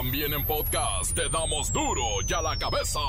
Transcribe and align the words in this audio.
También 0.00 0.32
en 0.32 0.44
podcast 0.46 1.12
te 1.12 1.28
damos 1.28 1.72
duro 1.72 2.04
y 2.24 2.32
a 2.32 2.40
la 2.40 2.56
cabeza. 2.56 3.00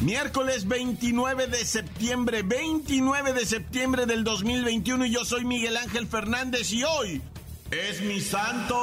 Miércoles 0.00 0.66
29 0.66 1.46
de 1.46 1.64
septiembre, 1.64 2.42
29 2.42 3.32
de 3.32 3.46
septiembre 3.46 4.06
del 4.06 4.24
2021 4.24 5.06
y 5.06 5.12
yo 5.12 5.24
soy 5.24 5.44
Miguel 5.44 5.76
Ángel 5.76 6.08
Fernández 6.08 6.72
y 6.72 6.82
hoy 6.82 7.22
es 7.70 8.00
mi 8.00 8.20
santo. 8.20 8.74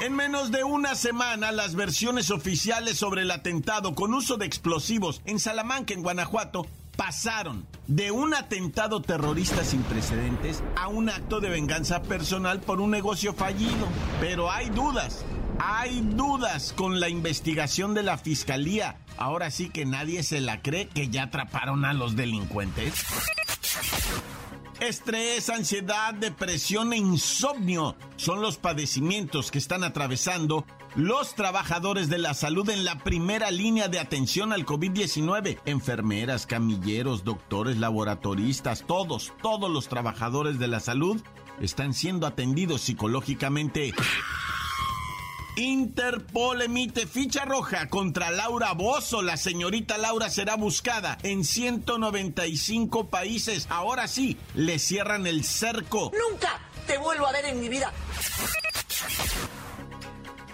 En 0.00 0.14
menos 0.14 0.52
de 0.52 0.62
una 0.62 0.94
semana, 0.94 1.50
las 1.50 1.74
versiones 1.74 2.30
oficiales 2.30 2.98
sobre 2.98 3.22
el 3.22 3.30
atentado 3.32 3.96
con 3.96 4.14
uso 4.14 4.36
de 4.36 4.46
explosivos 4.46 5.20
en 5.24 5.40
Salamanca, 5.40 5.92
en 5.92 6.02
Guanajuato, 6.02 6.66
pasaron 6.96 7.66
de 7.88 8.12
un 8.12 8.32
atentado 8.32 9.02
terrorista 9.02 9.64
sin 9.64 9.82
precedentes 9.82 10.62
a 10.76 10.86
un 10.86 11.08
acto 11.08 11.40
de 11.40 11.48
venganza 11.48 12.02
personal 12.02 12.60
por 12.60 12.80
un 12.80 12.92
negocio 12.92 13.34
fallido. 13.34 13.88
Pero 14.20 14.50
hay 14.50 14.70
dudas 14.70 15.24
hay 15.60 16.00
dudas 16.02 16.72
con 16.72 17.00
la 17.00 17.08
investigación 17.08 17.92
de 17.92 18.04
la 18.04 18.16
fiscalía. 18.16 18.96
Ahora 19.16 19.50
sí 19.50 19.70
que 19.70 19.84
nadie 19.84 20.22
se 20.22 20.40
la 20.40 20.62
cree 20.62 20.86
que 20.86 21.08
ya 21.08 21.24
atraparon 21.24 21.84
a 21.84 21.92
los 21.92 22.14
delincuentes. 22.14 23.04
Estrés, 24.80 25.50
ansiedad, 25.50 26.14
depresión 26.14 26.92
e 26.92 26.96
insomnio 26.96 27.96
son 28.16 28.40
los 28.40 28.58
padecimientos 28.58 29.50
que 29.50 29.58
están 29.58 29.82
atravesando 29.82 30.64
los 30.94 31.34
trabajadores 31.34 32.08
de 32.08 32.18
la 32.18 32.32
salud 32.32 32.70
en 32.70 32.84
la 32.84 32.98
primera 32.98 33.50
línea 33.50 33.88
de 33.88 33.98
atención 33.98 34.52
al 34.52 34.64
COVID-19. 34.64 35.58
Enfermeras, 35.64 36.46
camilleros, 36.46 37.24
doctores, 37.24 37.76
laboratoristas, 37.78 38.84
todos, 38.86 39.32
todos 39.42 39.68
los 39.68 39.88
trabajadores 39.88 40.60
de 40.60 40.68
la 40.68 40.78
salud 40.78 41.20
están 41.60 41.92
siendo 41.92 42.28
atendidos 42.28 42.82
psicológicamente. 42.82 43.92
Interpol 45.58 46.62
emite 46.62 47.08
ficha 47.08 47.44
roja 47.44 47.88
contra 47.88 48.30
Laura 48.30 48.74
Bozo. 48.74 49.22
La 49.22 49.36
señorita 49.36 49.98
Laura 49.98 50.30
será 50.30 50.54
buscada 50.54 51.18
en 51.24 51.44
195 51.44 53.08
países. 53.10 53.66
Ahora 53.68 54.06
sí, 54.06 54.38
le 54.54 54.78
cierran 54.78 55.26
el 55.26 55.42
cerco. 55.42 56.12
Nunca 56.30 56.60
te 56.86 56.96
vuelvo 56.98 57.26
a 57.26 57.32
ver 57.32 57.46
en 57.46 57.60
mi 57.60 57.68
vida. 57.68 57.92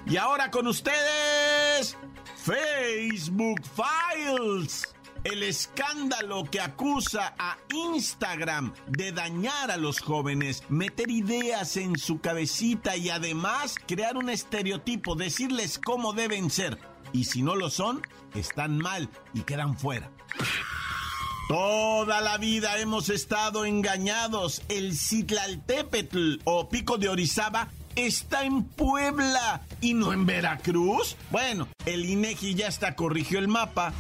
Y 0.07 0.17
ahora 0.17 0.51
con 0.51 0.67
ustedes, 0.69 1.99
Facebook 2.43 3.61
Files 3.77 4.94
el 5.25 5.43
escándalo 5.43 6.45
que 6.45 6.61
acusa 6.61 7.35
a 7.39 7.57
Instagram 7.73 8.73
de 8.87 9.13
dañar 9.13 9.71
a 9.71 9.77
los 9.77 10.01
jóvenes, 10.01 10.63
meter 10.69 11.11
ideas 11.11 11.77
en 11.77 11.99
su 11.99 12.21
cabecita 12.21 12.97
y 12.97 13.11
además 13.11 13.77
crear 13.87 14.17
un 14.17 14.29
estereotipo, 14.29 15.17
decirles 15.17 15.81
cómo 15.83 16.13
deben 16.13 16.51
ser. 16.51 16.79
Y 17.13 17.25
si 17.25 17.43
no 17.43 17.57
lo 17.57 17.71
son, 17.71 18.03
están 18.35 18.79
mal 18.79 19.09
y 19.33 19.43
quedan 19.43 19.79
fuera. 19.79 20.11
Toda 21.49 22.21
la 22.21 22.39
vida 22.39 22.79
hemos 22.79 23.11
estado 23.11 23.65
engañados. 23.65 24.63
El 24.69 24.97
Citlaltépetl 24.97 26.37
o 26.45 26.69
Pico 26.69 26.97
de 26.97 27.09
Orizaba 27.09 27.69
está 27.97 28.45
en 28.45 28.65
Puebla 28.65 29.63
y 29.81 29.95
no 29.95 30.13
en 30.13 30.27
Veracruz. 30.27 31.17
Bueno, 31.31 31.69
el 31.87 32.05
INEGI 32.05 32.55
ya 32.55 32.69
está 32.69 32.95
corrigió 32.97 33.39
el 33.39 33.49
mapa. 33.49 33.93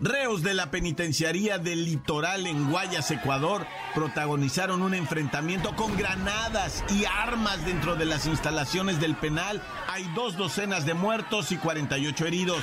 Reos 0.00 0.42
de 0.42 0.52
la 0.52 0.70
penitenciaría 0.70 1.58
del 1.58 1.86
litoral 1.86 2.46
en 2.46 2.70
Guayas, 2.70 3.10
Ecuador, 3.10 3.66
protagonizaron 3.94 4.82
un 4.82 4.92
enfrentamiento 4.92 5.74
con 5.74 5.96
granadas 5.96 6.84
y 6.90 7.06
armas 7.06 7.64
dentro 7.64 7.96
de 7.96 8.04
las 8.04 8.26
instalaciones 8.26 9.00
del 9.00 9.16
penal. 9.16 9.62
Hay 9.88 10.04
dos 10.14 10.36
docenas 10.36 10.84
de 10.84 10.92
muertos 10.92 11.50
y 11.50 11.56
48 11.56 12.26
heridos. 12.26 12.62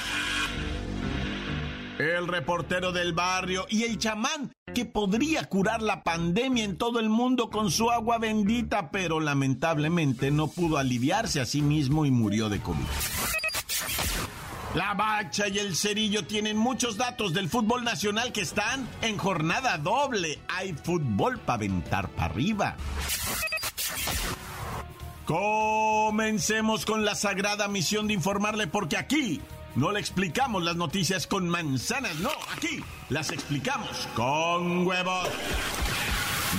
El 1.97 2.27
reportero 2.27 2.91
del 2.91 3.13
barrio 3.13 3.65
y 3.69 3.83
el 3.83 3.97
chamán 3.97 4.51
que 4.75 4.85
podría 4.85 5.45
curar 5.45 5.81
la 5.81 6.03
pandemia 6.03 6.63
en 6.63 6.77
todo 6.77 6.99
el 6.99 7.09
mundo 7.09 7.49
con 7.49 7.71
su 7.71 7.89
agua 7.89 8.19
bendita, 8.19 8.91
pero 8.91 9.19
lamentablemente 9.19 10.29
no 10.29 10.47
pudo 10.47 10.77
aliviarse 10.77 11.41
a 11.41 11.45
sí 11.45 11.61
mismo 11.61 12.05
y 12.05 12.11
murió 12.11 12.49
de 12.49 12.59
COVID. 12.59 12.83
La 14.73 14.95
Bacha 14.95 15.47
y 15.47 15.59
el 15.59 15.75
Cerillo 15.75 16.25
tienen 16.25 16.57
muchos 16.57 16.97
datos 16.97 17.31
del 17.31 17.47
fútbol 17.47 17.83
nacional 17.83 18.31
que 18.31 18.41
están 18.41 18.87
en 19.03 19.17
jornada 19.17 19.77
doble. 19.77 20.39
Hay 20.47 20.73
fútbol 20.73 21.37
para 21.37 21.57
aventar 21.57 22.09
para 22.09 22.25
arriba. 22.25 22.75
Comencemos 25.25 26.87
con 26.87 27.05
la 27.05 27.13
sagrada 27.13 27.67
misión 27.67 28.07
de 28.07 28.15
informarle 28.15 28.65
porque 28.65 28.97
aquí 28.97 29.41
no 29.75 29.91
le 29.91 29.99
explicamos 29.99 30.63
las 30.63 30.75
noticias 30.75 31.27
con 31.27 31.47
manzanas, 31.47 32.15
no, 32.15 32.31
aquí 32.55 32.83
las 33.09 33.31
explicamos 33.31 34.07
con 34.15 34.87
huevos. 34.87 35.29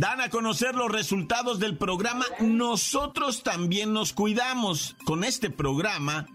Dan 0.00 0.22
a 0.22 0.30
conocer 0.30 0.74
los 0.74 0.90
resultados 0.90 1.58
del 1.58 1.76
programa 1.76 2.24
Nosotros 2.40 3.42
también 3.42 3.92
nos 3.92 4.14
cuidamos. 4.14 4.96
Con 5.04 5.24
este 5.24 5.50
programa 5.50 6.26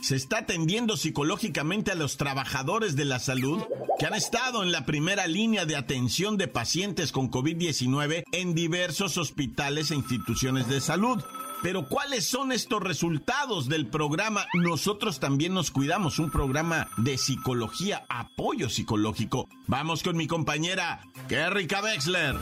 se 0.00 0.14
está 0.14 0.38
atendiendo 0.38 0.96
psicológicamente 0.96 1.90
a 1.90 1.96
los 1.96 2.16
trabajadores 2.16 2.94
de 2.94 3.04
la 3.04 3.18
salud 3.18 3.60
que 3.98 4.06
han 4.06 4.14
estado 4.14 4.62
en 4.62 4.70
la 4.70 4.86
primera 4.86 5.26
línea 5.26 5.64
de 5.64 5.74
atención 5.74 6.36
de 6.36 6.46
pacientes 6.46 7.10
con 7.10 7.32
COVID-19 7.32 8.22
en 8.30 8.54
diversos 8.54 9.18
hospitales 9.18 9.90
e 9.90 9.96
instituciones 9.96 10.68
de 10.68 10.80
salud. 10.80 11.20
Pero 11.64 11.88
¿cuáles 11.88 12.28
son 12.28 12.52
estos 12.52 12.80
resultados 12.80 13.68
del 13.68 13.88
programa 13.88 14.46
Nosotros 14.52 15.18
también 15.18 15.52
nos 15.52 15.72
cuidamos? 15.72 16.20
Un 16.20 16.30
programa 16.30 16.88
de 16.98 17.18
psicología, 17.18 18.04
apoyo 18.08 18.68
psicológico. 18.68 19.48
Vamos 19.66 20.04
con 20.04 20.16
mi 20.16 20.28
compañera 20.28 21.00
Kerrika 21.26 21.82
Wexler 21.82 22.36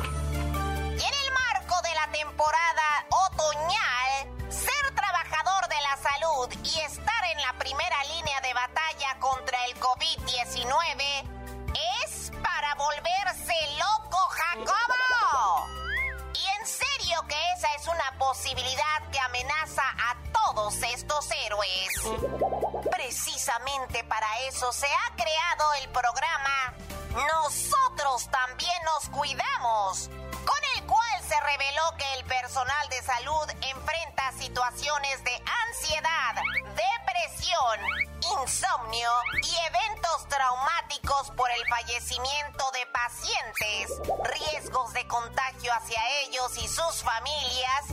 temporada 2.32 3.06
otoñal, 3.26 4.50
ser 4.50 4.94
trabajador 4.94 5.68
de 5.68 5.76
la 5.82 5.96
salud 5.98 6.48
y 6.64 6.80
estar 6.80 7.24
en 7.30 7.42
la 7.42 7.52
primera 7.58 8.04
línea 8.04 8.40
de 8.40 8.54
batalla 8.54 9.18
contra 9.20 9.58
el 9.66 9.78
COVID-19 9.78 11.04
es 12.06 12.32
para 12.42 12.74
volverse 12.76 13.54
loco, 13.78 14.16
Jacobo. 14.30 15.66
Y 16.32 16.46
en 16.58 16.66
serio 16.66 17.22
que 17.28 17.36
esa 17.54 17.68
es 17.74 17.86
una 17.86 18.18
posibilidad 18.18 19.10
que 19.10 19.20
amenaza 19.20 19.82
a 19.82 20.16
todos 20.32 20.74
estos 20.82 21.30
héroes. 21.44 22.88
Precisamente 22.90 24.04
para 24.04 24.40
eso 24.48 24.72
se 24.72 24.86
ha 24.86 25.16
creado 25.16 25.74
el 25.82 25.88
programa 25.90 26.74
Nosotros 27.14 28.26
también 28.30 28.82
nos 28.84 29.10
cuidamos 29.10 30.08
reveló 31.62 31.96
que 31.96 32.14
el 32.14 32.24
personal 32.24 32.88
de 32.88 33.02
salud 33.02 33.50
enfrenta 33.62 34.32
situaciones 34.32 35.22
de 35.24 35.42
ansiedad, 35.68 36.34
depresión, 36.74 37.78
insomnio 38.40 39.10
y 39.42 39.56
eventos 39.66 40.28
traumáticos 40.28 41.30
por 41.32 41.50
el 41.50 41.66
fallecimiento 41.68 42.70
de 42.72 42.86
pacientes, 42.86 44.00
riesgos 44.24 44.92
de 44.92 45.06
contagio 45.06 45.72
hacia 45.74 46.00
ellos 46.22 46.56
y 46.58 46.66
sus 46.66 47.02
familias, 47.02 47.86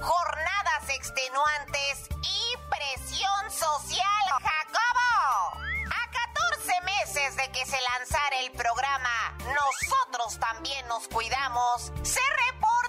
jornadas 0.00 0.88
extenuantes 0.90 2.08
y 2.22 2.56
presión 2.70 3.50
social. 3.50 4.06
Jacobo, 4.28 5.58
a 5.90 6.10
14 6.54 6.80
meses 6.82 7.36
de 7.36 7.50
que 7.50 7.66
se 7.66 7.80
lanzara 7.80 8.40
el 8.40 8.52
programa 8.52 9.36
nosotros 9.46 10.38
también 10.38 10.86
nos 10.88 11.06
cuidamos. 11.08 11.92
Se 12.02 12.20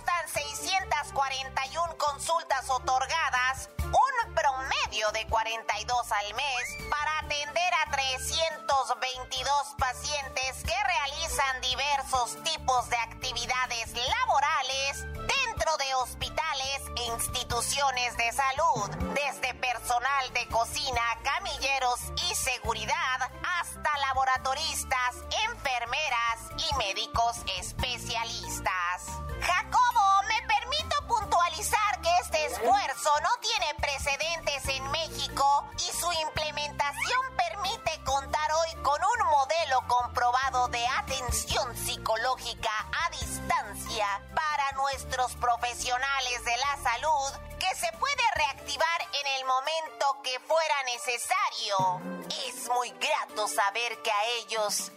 reportan 0.07 0.27
641 0.29 1.97
consultas 1.97 2.69
otorgadas, 2.69 3.69
un 3.83 4.33
promedio 4.33 4.67
promedio 4.87 5.11
de 5.11 5.25
42 5.27 6.11
al 6.11 6.33
mes 6.33 6.89
para 6.89 7.19
atender 7.19 7.73
a 7.85 7.91
322 7.91 9.75
pacientes 9.77 10.63
que 10.63 10.83
realizan 10.83 11.61
diversos 11.61 12.43
tipos 12.43 12.89
de 12.89 12.97
actividades 12.97 13.93
laborales 13.93 15.05
dentro 15.27 15.77
de 15.77 15.95
hospitales 15.95 16.81
e 16.95 17.03
instituciones 17.13 18.17
de 18.17 18.31
salud, 18.31 18.89
desde 19.13 19.53
personal 19.55 20.33
de 20.33 20.47
cocina, 20.47 21.01
camilleros 21.23 21.99
y 22.29 22.35
seguridad 22.35 23.31
hasta 23.59 23.97
laboratoristas, 23.99 25.15
enfermeras 25.51 26.39
y 26.57 26.75
médicos 26.75 27.37
especialistas. 27.59 29.26
Jacobo, 29.41 30.23
me 30.27 30.41
permito 30.47 31.07
puntualizar 31.07 32.01
que 32.01 32.09
este 32.21 32.45
esfuerzo 32.45 33.09
no 33.21 33.29
tiene 33.41 33.73
precedentes 33.79 34.65
en 34.67 34.91
México 34.91 35.67
y 35.77 35.97
su 35.97 36.11
implementación 36.11 37.21
permite 37.35 38.03
contar 38.03 38.51
hoy 38.51 38.75
con 38.83 38.99
un 39.03 39.27
modelo 39.29 39.81
comprobado 39.87 40.67
de 40.69 40.85
atención 40.99 41.75
psicológica 41.75 42.71
a 43.05 43.09
distancia 43.11 44.07
para 44.33 44.71
nuestros 44.73 45.35
profesionales 45.35 46.45
de 46.45 46.57
la 46.57 46.77
salud 46.83 47.57
que 47.59 47.75
se 47.75 47.91
puede 47.97 48.23
reactivar 48.35 49.01
en 49.01 49.27
el 49.39 49.45
momento 49.45 50.21
que 50.23 50.39
fuera 50.41 50.83
necesario. 50.85 52.27
Es 52.47 52.69
muy 52.69 52.91
grato 52.91 53.47
saber 53.47 54.01
que 54.01 54.11
a 54.11 54.25
ellos 54.41 54.91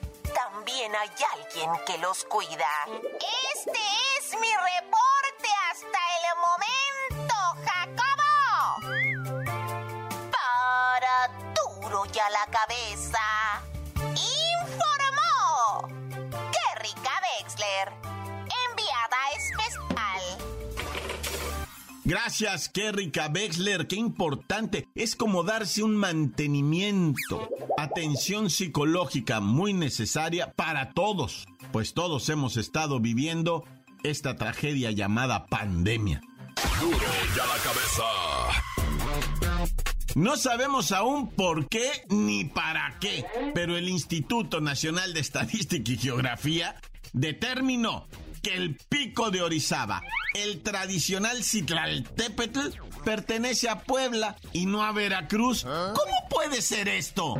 hay 1.00 1.10
alguien 1.32 1.70
que 1.86 1.96
los 1.96 2.26
cuida. 2.26 2.68
Este 3.54 3.78
es 4.18 4.38
mi 4.38 4.54
Gracias, 22.30 22.68
Kerrika 22.68 23.26
Wexler. 23.26 23.88
Qué 23.88 23.96
importante. 23.96 24.86
Es 24.94 25.16
como 25.16 25.42
darse 25.42 25.82
un 25.82 25.96
mantenimiento. 25.96 27.48
Atención 27.76 28.50
psicológica 28.50 29.40
muy 29.40 29.72
necesaria 29.72 30.52
para 30.52 30.92
todos. 30.92 31.48
Pues 31.72 31.92
todos 31.92 32.28
hemos 32.28 32.56
estado 32.56 33.00
viviendo 33.00 33.64
esta 34.04 34.36
tragedia 34.36 34.92
llamada 34.92 35.46
pandemia. 35.46 36.20
Duro 36.80 36.98
ya 37.36 37.46
la 37.46 37.56
cabeza. 37.64 38.04
No 40.14 40.36
sabemos 40.36 40.92
aún 40.92 41.32
por 41.32 41.68
qué 41.68 41.90
ni 42.10 42.44
para 42.44 42.96
qué, 43.00 43.24
pero 43.56 43.76
el 43.76 43.88
Instituto 43.88 44.60
Nacional 44.60 45.14
de 45.14 45.20
Estadística 45.20 45.90
y 45.90 45.98
Geografía 45.98 46.76
determinó 47.12 48.06
que 48.42 48.54
el 48.54 48.76
pico 48.76 49.30
de 49.30 49.42
Orizaba, 49.42 50.02
el 50.34 50.62
tradicional 50.62 51.44
Citlaltépetl, 51.44 52.70
pertenece 53.04 53.68
a 53.68 53.80
Puebla 53.80 54.36
y 54.52 54.66
no 54.66 54.82
a 54.84 54.92
Veracruz. 54.92 55.64
¿Cómo 55.64 56.28
puede 56.28 56.62
ser 56.62 56.88
esto? 56.88 57.34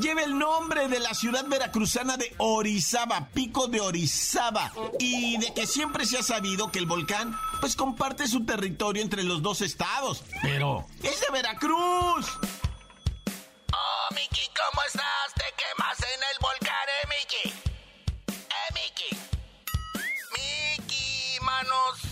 Lleva 0.00 0.22
el 0.22 0.38
nombre 0.38 0.88
de 0.88 1.00
la 1.00 1.14
ciudad 1.14 1.44
veracruzana 1.46 2.16
de 2.16 2.32
Orizaba, 2.38 3.28
pico 3.28 3.66
de 3.66 3.80
Orizaba, 3.80 4.72
y 4.98 5.38
de 5.38 5.52
que 5.52 5.66
siempre 5.66 6.06
se 6.06 6.18
ha 6.18 6.22
sabido 6.22 6.70
que 6.70 6.78
el 6.78 6.86
volcán 6.86 7.36
pues 7.60 7.76
comparte 7.76 8.28
su 8.28 8.44
territorio 8.44 9.02
entre 9.02 9.24
los 9.24 9.42
dos 9.42 9.60
estados, 9.60 10.22
pero 10.42 10.86
es 11.02 11.20
de 11.20 11.26
Veracruz. 11.32 12.26
Oh, 13.72 14.14
Miki, 14.14 14.46
¿cómo 14.48 14.82
estás? 14.86 15.19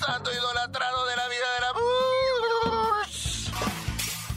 Santo 0.08 0.32
idolatrado 0.32 1.04
de 1.04 1.16
la 1.16 1.28
vida 1.28 1.52
de 1.54 1.60
la... 1.60 1.72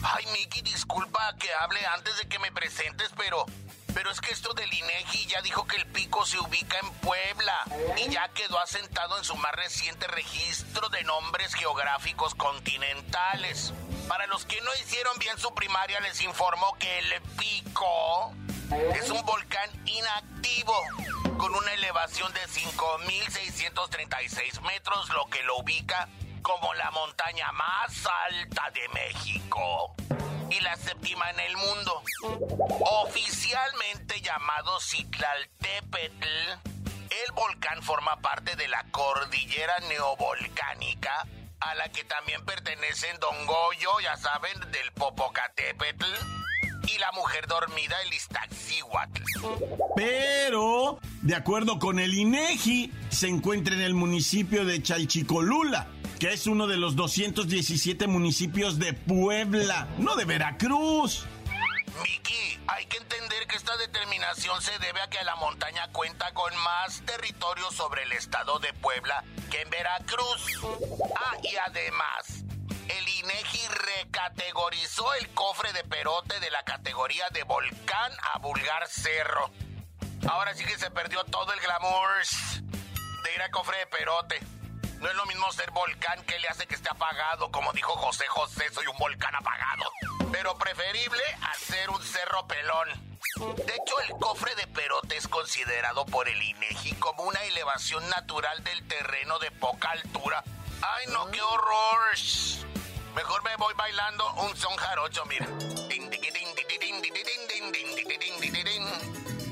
Ay, 0.02 0.26
Miki, 0.26 0.60
disculpa 0.60 1.34
que 1.38 1.50
hable 1.54 1.86
antes 1.86 2.14
de 2.18 2.28
que 2.28 2.38
me 2.38 2.52
presentes, 2.52 3.08
pero... 3.16 3.46
Pero 3.94 4.10
es 4.10 4.20
que 4.20 4.32
esto 4.32 4.54
del 4.54 4.72
INEGI 4.72 5.26
ya 5.26 5.42
dijo 5.42 5.66
que 5.66 5.76
el 5.76 5.86
pico 5.86 6.24
se 6.24 6.38
ubica 6.38 6.78
en 6.78 6.90
Puebla 6.94 7.58
y 7.98 8.10
ya 8.10 8.26
quedó 8.30 8.58
asentado 8.58 9.18
en 9.18 9.24
su 9.24 9.36
más 9.36 9.52
reciente 9.52 10.06
registro 10.08 10.88
de 10.88 11.04
nombres 11.04 11.54
geográficos 11.54 12.34
continentales. 12.34 13.74
Para 14.08 14.26
los 14.28 14.46
que 14.46 14.60
no 14.62 14.70
hicieron 14.74 15.18
bien 15.18 15.38
su 15.38 15.54
primaria, 15.54 16.00
les 16.00 16.22
informo 16.22 16.74
que 16.78 16.98
el 17.00 17.20
pico 17.38 18.34
es 18.94 19.10
un 19.10 19.20
volcán 19.24 19.70
inactivo 19.86 20.74
con 21.36 21.52
una 21.54 21.72
elevación 21.74 22.32
de 22.32 22.40
5.636 22.40 24.62
metros, 24.62 25.10
lo 25.10 25.26
que 25.26 25.42
lo 25.42 25.58
ubica 25.58 26.08
como 26.42 26.72
la 26.74 26.90
montaña 26.90 27.52
más 27.52 28.06
alta 28.28 28.70
de 28.70 28.88
México 28.90 29.94
y 30.50 30.60
la 30.60 30.76
séptima 30.76 31.30
en 31.30 31.40
el 31.40 31.56
mundo. 31.56 32.02
Oficialmente 33.04 34.20
llamado 34.20 34.78
Citlaltépetl, 34.80 36.26
el 36.26 37.32
volcán 37.34 37.82
forma 37.82 38.20
parte 38.20 38.54
de 38.56 38.68
la 38.68 38.84
cordillera 38.90 39.78
neovolcánica 39.80 41.26
a 41.60 41.74
la 41.74 41.90
que 41.90 42.04
también 42.04 42.44
pertenecen 42.44 43.18
Don 43.20 43.46
Goyo, 43.46 44.00
ya 44.00 44.16
saben, 44.16 44.58
del 44.72 44.90
Popocatépetl 44.92 46.41
y 46.86 46.98
la 46.98 47.12
mujer 47.12 47.46
dormida, 47.46 47.96
el 48.06 48.14
Iztaccíhuatl. 48.14 49.22
Pero, 49.96 50.98
de 51.22 51.34
acuerdo 51.34 51.78
con 51.78 51.98
el 51.98 52.14
INEGI, 52.14 52.92
se 53.10 53.28
encuentra 53.28 53.74
en 53.74 53.80
el 53.80 53.94
municipio 53.94 54.64
de 54.64 54.82
Chalchicolula, 54.82 55.88
que 56.18 56.32
es 56.32 56.46
uno 56.46 56.66
de 56.66 56.76
los 56.76 56.96
217 56.96 58.06
municipios 58.06 58.78
de 58.78 58.92
Puebla, 58.92 59.88
no 59.98 60.16
de 60.16 60.24
Veracruz. 60.24 61.24
Miki, 62.02 62.58
hay 62.66 62.86
que 62.86 62.96
entender 62.96 63.46
que 63.46 63.56
esta 63.56 63.76
determinación 63.76 64.60
se 64.62 64.78
debe 64.78 65.00
a 65.02 65.10
que 65.10 65.22
la 65.24 65.36
montaña 65.36 65.88
cuenta 65.92 66.32
con 66.32 66.56
más 66.56 67.02
territorio 67.04 67.70
sobre 67.70 68.02
el 68.04 68.12
estado 68.12 68.58
de 68.58 68.72
Puebla 68.74 69.24
que 69.50 69.60
en 69.60 69.70
Veracruz. 69.70 70.46
Ah, 71.16 71.36
y 71.42 71.54
además, 71.56 72.41
INEGI 73.22 73.68
recategorizó 73.68 75.14
el 75.14 75.28
cofre 75.30 75.72
de 75.72 75.84
Perote 75.84 76.40
de 76.40 76.50
la 76.50 76.64
categoría 76.64 77.28
de 77.30 77.44
volcán 77.44 78.12
a 78.32 78.38
vulgar 78.38 78.88
cerro. 78.88 79.48
Ahora 80.28 80.54
sí 80.54 80.64
que 80.64 80.76
se 80.76 80.90
perdió 80.90 81.22
todo 81.24 81.52
el 81.52 81.60
glamour 81.60 82.08
de 83.22 83.34
ir 83.34 83.42
al 83.42 83.50
cofre 83.52 83.78
de 83.78 83.86
Perote. 83.86 84.40
No 84.98 85.08
es 85.08 85.14
lo 85.14 85.24
mismo 85.26 85.52
ser 85.52 85.70
volcán 85.70 86.24
que 86.24 86.38
le 86.40 86.48
hace 86.48 86.66
que 86.66 86.74
esté 86.74 86.88
apagado, 86.90 87.52
como 87.52 87.72
dijo 87.72 87.92
José 87.92 88.26
José, 88.26 88.68
soy 88.72 88.86
un 88.88 88.98
volcán 88.98 89.36
apagado. 89.36 89.84
Pero 90.32 90.58
preferible 90.58 91.22
a 91.42 91.54
ser 91.54 91.90
un 91.90 92.02
cerro 92.02 92.48
pelón. 92.48 92.88
De 93.56 93.74
hecho, 93.74 94.00
el 94.00 94.18
cofre 94.18 94.54
de 94.56 94.66
Perote 94.66 95.16
es 95.16 95.28
considerado 95.28 96.06
por 96.06 96.28
el 96.28 96.42
INEGI 96.42 96.94
como 96.94 97.22
una 97.22 97.42
elevación 97.44 98.08
natural 98.08 98.64
del 98.64 98.86
terreno 98.88 99.38
de 99.38 99.52
poca 99.52 99.90
altura. 99.90 100.42
¡Ay, 100.82 101.06
no, 101.06 101.30
qué 101.30 101.40
horror! 101.40 102.71
Mejor 103.14 103.42
me 103.44 103.54
voy 103.56 103.74
bailando 103.76 104.24
un 104.34 104.56
son 104.56 104.74
jarocho, 104.76 105.24
mira. 105.26 105.46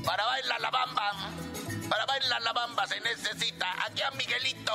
Para 0.05 0.25
bailar 0.25 0.59
la 0.61 0.69
bamba, 0.71 1.11
para 1.89 2.05
bailar 2.05 2.41
la 2.41 2.53
bamba 2.53 2.87
se 2.87 2.99
necesita 3.01 3.71
aquí 3.85 4.01
a 4.01 4.11
Miguelito, 4.11 4.71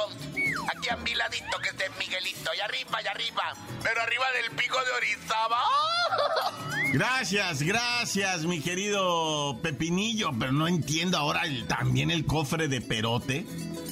aquí 0.74 0.88
a 0.88 0.96
mi 0.96 1.14
ladito 1.14 1.58
que 1.58 1.68
esté 1.70 1.90
Miguelito, 1.98 2.50
y 2.56 2.60
arriba, 2.60 3.02
y 3.02 3.06
arriba, 3.06 3.42
pero 3.82 4.00
arriba 4.02 4.24
del 4.32 4.50
pico 4.56 4.78
de 4.84 4.90
Orizaba. 4.92 5.62
Gracias, 6.92 7.62
gracias, 7.62 8.42
mi 8.44 8.62
querido 8.62 9.58
Pepinillo, 9.60 10.30
pero 10.38 10.52
no 10.52 10.68
entiendo 10.68 11.18
ahora 11.18 11.42
el- 11.42 11.66
también 11.66 12.10
el 12.10 12.24
cofre 12.24 12.68
de 12.68 12.80
Perote. 12.80 13.44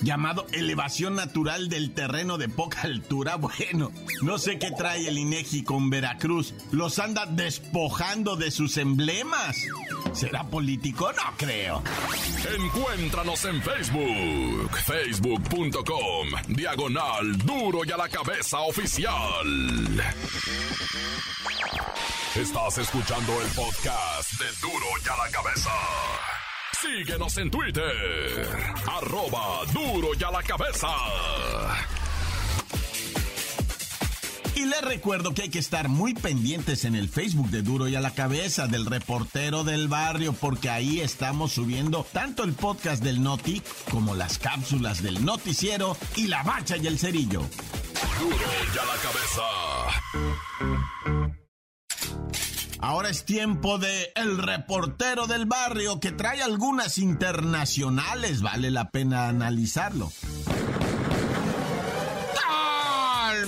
Llamado 0.04 0.46
elevación 0.52 1.14
natural 1.14 1.70
del 1.70 1.94
terreno 1.94 2.36
de 2.36 2.48
poca 2.48 2.82
altura. 2.82 3.38
Bueno, 3.44 3.92
no 4.22 4.38
sé 4.38 4.58
qué 4.58 4.70
trae 4.70 5.06
el 5.06 5.18
INEGI 5.18 5.64
con 5.64 5.88
Veracruz. 5.88 6.54
Los 6.72 6.98
anda 6.98 7.26
despojando 7.26 8.36
de 8.36 8.50
sus 8.50 8.76
emblemas. 8.78 9.56
¿Será 10.12 10.44
político? 10.44 11.10
No 11.12 11.36
creo. 11.36 11.82
Encuéntranos 12.58 13.44
en 13.44 13.62
Facebook, 13.62 14.76
facebook.com, 14.86 16.28
diagonal 16.48 17.38
duro 17.38 17.84
y 17.84 17.92
a 17.92 17.96
la 17.96 18.08
cabeza 18.08 18.60
oficial. 18.60 20.02
Estás 22.34 22.78
escuchando 22.78 23.40
el 23.40 23.48
podcast 23.48 24.32
de 24.32 24.46
duro 24.60 24.86
y 25.04 25.08
a 25.08 25.16
la 25.24 25.30
cabeza. 25.30 25.70
Síguenos 26.84 27.38
en 27.38 27.50
Twitter, 27.50 28.46
arroba 28.86 29.64
duro 29.72 30.08
y 30.18 30.22
a 30.22 30.30
la 30.30 30.42
cabeza. 30.42 30.88
Y 34.54 34.66
les 34.66 34.82
recuerdo 34.82 35.32
que 35.32 35.42
hay 35.42 35.48
que 35.48 35.58
estar 35.58 35.88
muy 35.88 36.12
pendientes 36.14 36.84
en 36.84 36.94
el 36.94 37.08
Facebook 37.08 37.48
de 37.48 37.62
Duro 37.62 37.88
y 37.88 37.96
a 37.96 38.00
la 38.00 38.14
cabeza 38.14 38.66
del 38.66 38.84
reportero 38.86 39.64
del 39.64 39.88
barrio, 39.88 40.34
porque 40.34 40.68
ahí 40.68 41.00
estamos 41.00 41.52
subiendo 41.52 42.06
tanto 42.12 42.44
el 42.44 42.52
podcast 42.52 43.02
del 43.02 43.22
Noti 43.22 43.62
como 43.90 44.14
las 44.14 44.38
cápsulas 44.38 45.02
del 45.02 45.24
noticiero 45.24 45.96
y 46.16 46.26
la 46.28 46.42
bacha 46.42 46.76
y 46.76 46.86
el 46.86 46.98
cerillo. 46.98 47.40
Duro 48.20 48.36
y 48.36 48.78
a 48.78 48.84
la 48.84 48.96
cabeza. 49.02 49.42
Ahora 52.84 53.08
es 53.08 53.24
tiempo 53.24 53.78
de 53.78 54.12
El 54.14 54.36
reportero 54.36 55.26
del 55.26 55.46
barrio 55.46 56.00
que 56.00 56.12
trae 56.12 56.42
algunas 56.42 56.98
internacionales, 56.98 58.42
vale 58.42 58.70
la 58.70 58.90
pena 58.90 59.26
analizarlo. 59.28 60.12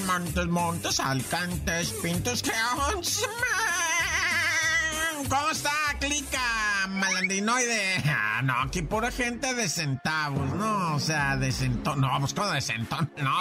Montes, 0.06 0.46
montes, 0.46 1.00
alcantes, 1.00 1.90
pintos, 2.02 2.42
que 2.42 2.50
¿Cómo 5.28 5.50
está, 5.50 5.70
clica? 6.00 6.65
Malandinoide. 6.86 8.02
Ah, 8.36 8.42
no, 8.42 8.52
aquí 8.60 8.82
pura 8.82 9.10
gente 9.10 9.54
de 9.54 9.66
centavos, 9.66 10.52
¿no? 10.54 10.94
O 10.94 11.00
sea, 11.00 11.38
de 11.38 11.50
centón. 11.52 12.02
No, 12.02 12.10
pues 12.20 12.34
como 12.34 12.50
de 12.50 12.60
centón. 12.60 13.10
No, 13.22 13.32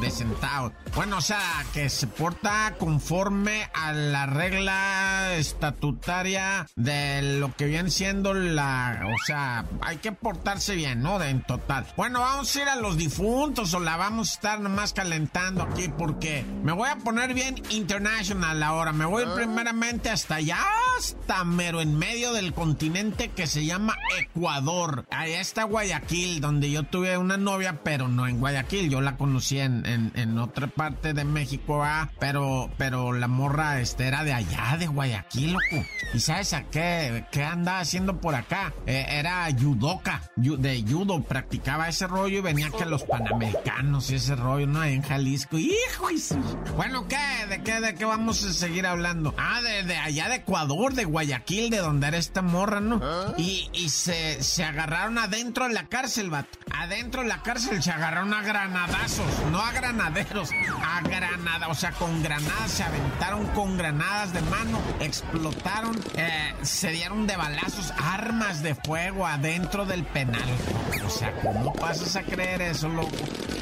de 0.00 0.10
centavos. 0.10 0.72
Bueno, 0.94 1.18
o 1.18 1.20
sea, 1.20 1.64
que 1.72 1.88
se 1.88 2.08
porta 2.08 2.74
conforme 2.78 3.70
a 3.72 3.92
la 3.92 4.26
regla 4.26 5.34
estatutaria 5.34 6.66
de 6.74 7.38
lo 7.38 7.54
que 7.54 7.66
viene 7.66 7.90
siendo 7.90 8.34
la. 8.34 9.02
O 9.06 9.24
sea, 9.24 9.64
hay 9.82 9.98
que 9.98 10.10
portarse 10.10 10.74
bien, 10.74 11.00
¿no? 11.00 11.20
De, 11.20 11.30
en 11.30 11.42
total. 11.42 11.86
Bueno, 11.96 12.20
vamos 12.20 12.54
a 12.56 12.62
ir 12.62 12.68
a 12.68 12.76
los 12.76 12.96
difuntos 12.96 13.72
o 13.74 13.80
la 13.80 13.96
vamos 13.96 14.30
a 14.30 14.34
estar 14.34 14.60
nomás 14.60 14.92
calentando 14.92 15.62
aquí 15.62 15.88
porque 15.96 16.44
me 16.64 16.72
voy 16.72 16.88
a 16.88 16.96
poner 16.96 17.34
bien 17.34 17.62
international 17.70 18.62
ahora. 18.64 18.92
Me 18.92 19.04
voy 19.04 19.24
primeramente 19.36 20.10
hasta 20.10 20.36
allá, 20.36 20.58
hasta 20.98 21.44
mero 21.44 21.80
en 21.80 21.96
medio 21.96 22.32
del 22.32 22.52
continente 22.52 22.89
que 23.34 23.46
se 23.46 23.64
llama 23.64 23.96
Ecuador. 24.18 25.06
Allá 25.10 25.40
está 25.40 25.64
Guayaquil, 25.64 26.40
donde 26.40 26.70
yo 26.70 26.82
tuve 26.82 27.16
una 27.18 27.36
novia, 27.36 27.80
pero 27.84 28.08
no 28.08 28.26
en 28.26 28.40
Guayaquil. 28.40 28.90
Yo 28.90 29.00
la 29.00 29.16
conocí 29.16 29.58
en, 29.60 29.84
en, 29.86 30.38
otra 30.38 30.66
parte 30.66 31.12
de 31.12 31.24
México, 31.24 31.82
ah, 31.84 32.10
pero, 32.18 32.70
pero 32.78 33.12
la 33.12 33.28
morra 33.28 33.80
este, 33.80 34.06
era 34.06 34.24
de 34.24 34.32
allá, 34.32 34.76
de 34.78 34.86
Guayaquil, 34.86 35.52
loco. 35.52 35.86
¿Y 36.12 36.20
sabes 36.20 36.52
a 36.52 36.64
qué, 36.64 37.24
qué 37.30 37.44
andaba 37.44 37.80
haciendo 37.80 38.20
por 38.20 38.34
acá? 38.34 38.72
Eh, 38.86 39.06
era 39.08 39.48
judoka, 39.58 40.22
de 40.36 40.84
judo, 40.88 41.22
practicaba 41.22 41.88
ese 41.88 42.06
rollo 42.06 42.38
y 42.38 42.42
venía 42.42 42.70
que 42.70 42.86
los 42.86 43.04
panamericanos 43.04 44.10
y 44.10 44.16
ese 44.16 44.34
rollo, 44.34 44.66
¿no? 44.66 44.82
en 44.82 45.02
Jalisco. 45.02 45.58
¡Hijo! 45.58 46.08
Bueno, 46.76 47.06
¿qué? 47.06 47.46
¿De 47.48 47.62
qué? 47.62 47.80
¿De 47.80 47.94
qué 47.94 48.04
vamos 48.04 48.44
a 48.44 48.52
seguir 48.52 48.86
hablando? 48.86 49.34
Ah, 49.38 49.60
de, 49.62 49.84
de 49.84 49.96
allá 49.96 50.28
de 50.28 50.36
Ecuador, 50.36 50.94
de 50.94 51.04
Guayaquil, 51.04 51.70
de 51.70 51.78
donde 51.78 52.08
era 52.08 52.18
esta 52.18 52.42
morra, 52.42 52.79
¿no? 52.80 53.00
¿Ah? 53.02 53.34
Y, 53.36 53.68
y 53.72 53.88
se, 53.90 54.42
se 54.42 54.64
agarraron 54.64 55.18
adentro 55.18 55.66
de 55.68 55.74
la 55.74 55.86
cárcel, 55.88 56.30
vato. 56.30 56.58
Adentro 56.72 57.22
de 57.22 57.28
la 57.28 57.42
cárcel 57.42 57.82
se 57.82 57.90
agarraron 57.90 58.32
a 58.32 58.42
granadazos, 58.42 59.26
no 59.50 59.60
a 59.60 59.72
granaderos, 59.72 60.50
a 60.84 61.00
granada, 61.02 61.68
o 61.68 61.74
sea, 61.74 61.92
con 61.92 62.22
granadas, 62.22 62.70
se 62.70 62.82
aventaron 62.82 63.46
con 63.48 63.76
granadas 63.76 64.32
de 64.32 64.40
mano, 64.42 64.80
explotaron, 65.00 65.98
eh, 66.16 66.54
se 66.62 66.90
dieron 66.90 67.26
de 67.26 67.36
balazos, 67.36 67.92
armas 68.02 68.62
de 68.62 68.74
fuego 68.74 69.26
adentro 69.26 69.84
del 69.84 70.04
penal. 70.04 70.48
O 71.04 71.10
sea, 71.10 71.32
¿cómo 71.42 71.72
pasas 71.74 72.16
a 72.16 72.22
creer 72.22 72.62
eso, 72.62 72.88
loco? 72.88 73.10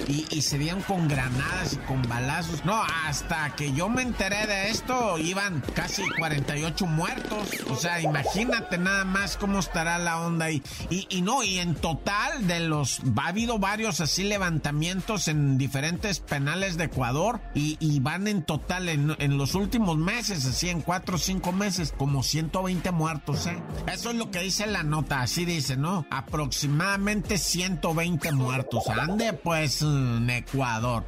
Y, 0.07 0.27
y 0.31 0.43
se 0.43 0.59
dieron 0.59 0.81
con 0.83 1.07
granadas 1.09 1.75
y 1.75 1.77
con 1.79 2.03
balazos. 2.03 2.65
No, 2.65 2.83
hasta 3.07 3.51
que 3.57 3.73
yo 3.73 3.89
me 3.89 4.03
enteré 4.03 4.47
de 4.47 4.71
esto, 4.71 5.19
iban 5.19 5.63
casi 5.75 6.03
48 6.19 6.87
muertos. 6.87 7.49
O 7.69 7.77
sea, 7.77 8.01
imagínate 8.01 8.79
nada 8.79 8.98
más 9.05 9.37
cómo 9.37 9.59
estará 9.59 9.99
la 9.99 10.21
onda. 10.21 10.51
Y, 10.51 10.63
y 10.91 11.23
no, 11.23 11.43
y 11.43 11.59
en 11.59 11.75
total 11.75 12.47
de 12.47 12.61
los, 12.61 13.01
ha 13.17 13.29
habido 13.29 13.59
varios 13.59 14.01
así 14.01 14.25
levantamientos 14.25 15.29
en 15.29 15.59
diferentes 15.59 16.21
penales 16.21 16.77
de 16.77 16.85
Ecuador 16.85 17.41
y, 17.55 17.77
y 17.81 18.01
van 18.01 18.29
en 18.29 18.43
total 18.43 18.89
en, 18.89 19.15
en, 19.19 19.39
los 19.39 19.55
últimos 19.55 19.97
meses, 19.97 20.45
así 20.47 20.69
en 20.69 20.81
cuatro 20.81 21.17
o 21.17 21.19
cinco 21.19 21.53
meses, 21.53 21.93
como 21.97 22.23
120 22.23 22.91
muertos, 22.93 23.47
¿eh? 23.47 23.63
Eso 23.93 24.11
es 24.11 24.17
lo 24.17 24.31
que 24.31 24.41
dice 24.41 24.67
la 24.67 24.83
nota, 24.83 25.21
así 25.21 25.45
dice, 25.45 25.77
¿no? 25.77 26.07
Aproximadamente 26.11 27.39
120 27.39 28.33
muertos. 28.33 28.89
Ande 28.89 29.33
pues 29.33 29.83
en 29.83 30.29
Ecuador. 30.31 31.07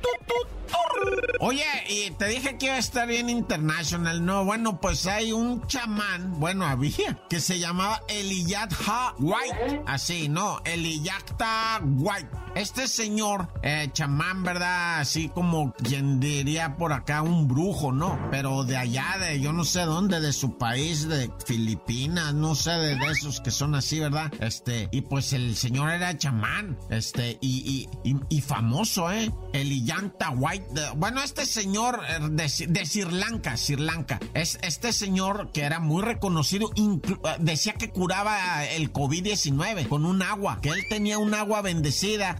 Oye, 1.41 1.65
y 1.89 2.11
te 2.11 2.27
dije 2.27 2.59
que 2.59 2.67
iba 2.67 2.75
a 2.75 2.79
estar 2.79 3.09
bien 3.09 3.31
internacional, 3.31 4.25
¿no? 4.25 4.45
Bueno, 4.45 4.81
pues 4.81 5.07
hay 5.07 5.33
un 5.33 5.67
chamán, 5.67 6.39
bueno, 6.39 6.67
había, 6.67 7.19
que 7.29 7.41
se 7.41 7.59
llamaba 7.59 8.03
Eliyatha 8.09 9.15
White. 9.19 9.83
Así, 9.87 10.29
¿no? 10.29 10.61
Eliyatha 10.65 11.81
White. 11.83 12.29
Este 12.57 12.88
señor, 12.88 13.49
eh, 13.62 13.88
chamán, 13.92 14.42
¿verdad? 14.42 14.99
Así 15.00 15.28
como 15.28 15.73
quien 15.73 16.19
diría 16.19 16.76
por 16.76 16.92
acá 16.92 17.23
un 17.23 17.47
brujo, 17.47 17.92
¿no? 17.92 18.19
Pero 18.33 18.64
de 18.64 18.76
allá, 18.76 19.16
de 19.21 19.40
yo 19.40 19.52
no 19.52 19.64
sé 19.64 19.83
dónde, 19.83 20.21
de 20.21 20.33
su 20.33 20.59
país, 20.59 21.09
de 21.09 21.30
Filipinas, 21.47 22.35
no 22.35 22.57
sé, 22.57 22.73
de, 22.73 22.99
esos 23.11 23.40
que 23.40 23.52
son 23.52 23.76
así, 23.76 24.00
¿verdad? 24.00 24.33
Este, 24.40 24.88
y 24.90 25.02
pues 25.02 25.33
el 25.33 25.54
señor 25.57 25.90
era 25.90 26.19
chamán, 26.19 26.76
este, 26.90 27.38
y, 27.40 27.88
y, 28.04 28.16
y, 28.28 28.40
famoso, 28.40 29.12
¿eh? 29.12 29.30
Eliyatha 29.52 30.30
White. 30.30 30.66
bueno, 30.97 31.23
este 31.23 31.47
señor 31.47 32.00
eh, 32.09 32.19
de, 32.30 32.66
de 32.69 32.87
Sri 32.87 33.04
Lanka, 33.04 33.57
Sri 33.57 33.76
Lanka, 33.76 34.19
es 34.35 34.59
este 34.62 34.92
señor 34.92 35.52
que 35.52 35.62
era 35.62 35.78
muy 35.78 36.02
reconocido, 36.02 36.71
eh, 36.76 37.00
decía 37.38 37.75
que 37.75 37.90
curaba 37.90 38.64
el 38.64 38.92
COVID-19 38.92 39.88
con 39.88 40.04
un 40.04 40.23
agua, 40.23 40.59
que 40.61 40.71
él 40.71 40.80
tenía 40.88 41.19
un 41.19 41.33
agua 41.35 41.62
bendecida 41.62 42.39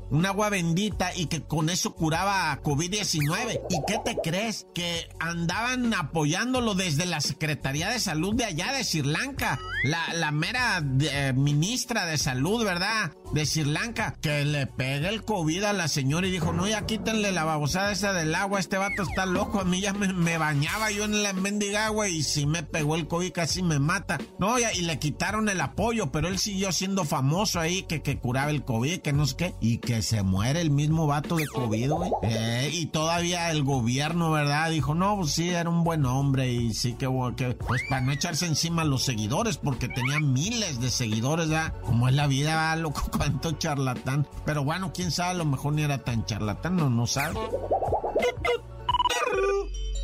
un 0.11 0.25
agua 0.25 0.49
bendita 0.49 1.15
y 1.15 1.25
que 1.27 1.41
con 1.41 1.69
eso 1.69 1.95
curaba 1.95 2.61
COVID-19. 2.61 3.61
¿Y 3.69 3.79
qué 3.87 3.99
te 4.03 4.17
crees? 4.21 4.67
Que 4.75 5.09
andaban 5.19 5.93
apoyándolo 5.93 6.75
desde 6.75 7.05
la 7.05 7.21
Secretaría 7.21 7.89
de 7.89 7.99
Salud 7.99 8.35
de 8.35 8.45
allá 8.45 8.73
de 8.73 8.83
Sri 8.83 9.03
Lanka. 9.03 9.57
La, 9.83 10.13
la 10.13 10.31
mera 10.31 10.83
eh, 11.01 11.33
ministra 11.35 12.05
de 12.05 12.17
Salud, 12.17 12.63
¿verdad? 12.63 13.13
De 13.33 13.45
Sri 13.45 13.63
Lanka, 13.63 14.15
que 14.21 14.43
le 14.45 14.67
pega 14.67 15.09
el 15.09 15.23
COVID 15.23 15.63
a 15.63 15.73
la 15.73 15.87
señora 15.87 16.27
y 16.27 16.31
dijo, 16.31 16.51
no, 16.51 16.67
ya 16.67 16.85
quítenle 16.85 17.31
la 17.31 17.45
babosada 17.45 17.91
esa 17.91 18.13
del 18.13 18.35
agua, 18.35 18.59
este 18.59 18.77
vato 18.77 19.03
está 19.03 19.25
loco, 19.25 19.59
a 19.59 19.63
mí 19.63 19.81
ya 19.81 19.93
me, 19.93 20.37
bañaba 20.37 20.91
yo 20.91 21.05
en 21.05 21.23
la 21.23 21.33
mendiga 21.33 21.85
agua 21.87 22.09
y 22.09 22.21
si 22.23 22.45
me 22.45 22.63
pegó 22.63 22.95
el 22.95 23.07
COVID 23.07 23.31
casi 23.31 23.63
me 23.63 23.79
mata. 23.79 24.19
No, 24.39 24.59
ya, 24.59 24.73
y 24.73 24.81
le 24.81 24.99
quitaron 24.99 25.47
el 25.49 25.61
apoyo, 25.61 26.11
pero 26.11 26.27
él 26.27 26.37
siguió 26.37 26.71
siendo 26.71 27.05
famoso 27.05 27.59
ahí, 27.59 27.83
que, 27.83 28.01
que 28.01 28.19
curaba 28.19 28.51
el 28.51 28.63
COVID, 28.63 28.99
que 28.99 29.13
no 29.13 29.25
sé 29.25 29.35
qué, 29.37 29.55
y 29.61 29.77
que 29.77 30.00
se 30.01 30.23
muere 30.23 30.61
el 30.61 30.71
mismo 30.71 31.07
vato 31.07 31.35
de 31.35 31.47
COVID, 31.47 31.91
güey. 31.91 32.11
Eh, 32.23 32.69
y 32.73 32.87
todavía 32.87 33.51
el 33.51 33.63
gobierno, 33.63 34.31
¿verdad? 34.31 34.69
Dijo, 34.69 34.95
no, 34.95 35.17
pues 35.17 35.31
sí, 35.31 35.49
era 35.49 35.69
un 35.69 35.83
buen 35.83 36.05
hombre 36.05 36.51
y 36.51 36.73
sí 36.73 36.93
que, 36.93 37.07
que 37.35 37.53
pues 37.53 37.81
para 37.89 38.01
no 38.01 38.11
echarse 38.11 38.45
encima 38.45 38.81
a 38.83 38.85
los 38.85 39.03
seguidores, 39.03 39.57
porque 39.57 39.87
tenía 39.87 40.19
miles 40.19 40.79
de 40.79 40.89
seguidores, 40.89 41.49
¿verdad? 41.49 41.73
Como 41.81 42.07
es 42.07 42.15
la 42.15 42.27
vida, 42.27 42.75
loco, 42.75 43.03
cuánto 43.17 43.51
charlatán. 43.53 44.27
Pero 44.45 44.63
bueno, 44.63 44.91
quién 44.93 45.11
sabe, 45.11 45.31
a 45.31 45.35
lo 45.35 45.45
mejor 45.45 45.73
ni 45.73 45.83
era 45.83 45.99
tan 45.99 46.25
charlatán, 46.25 46.75
no, 46.75 46.89
no 46.89 47.07
sabe. 47.07 47.39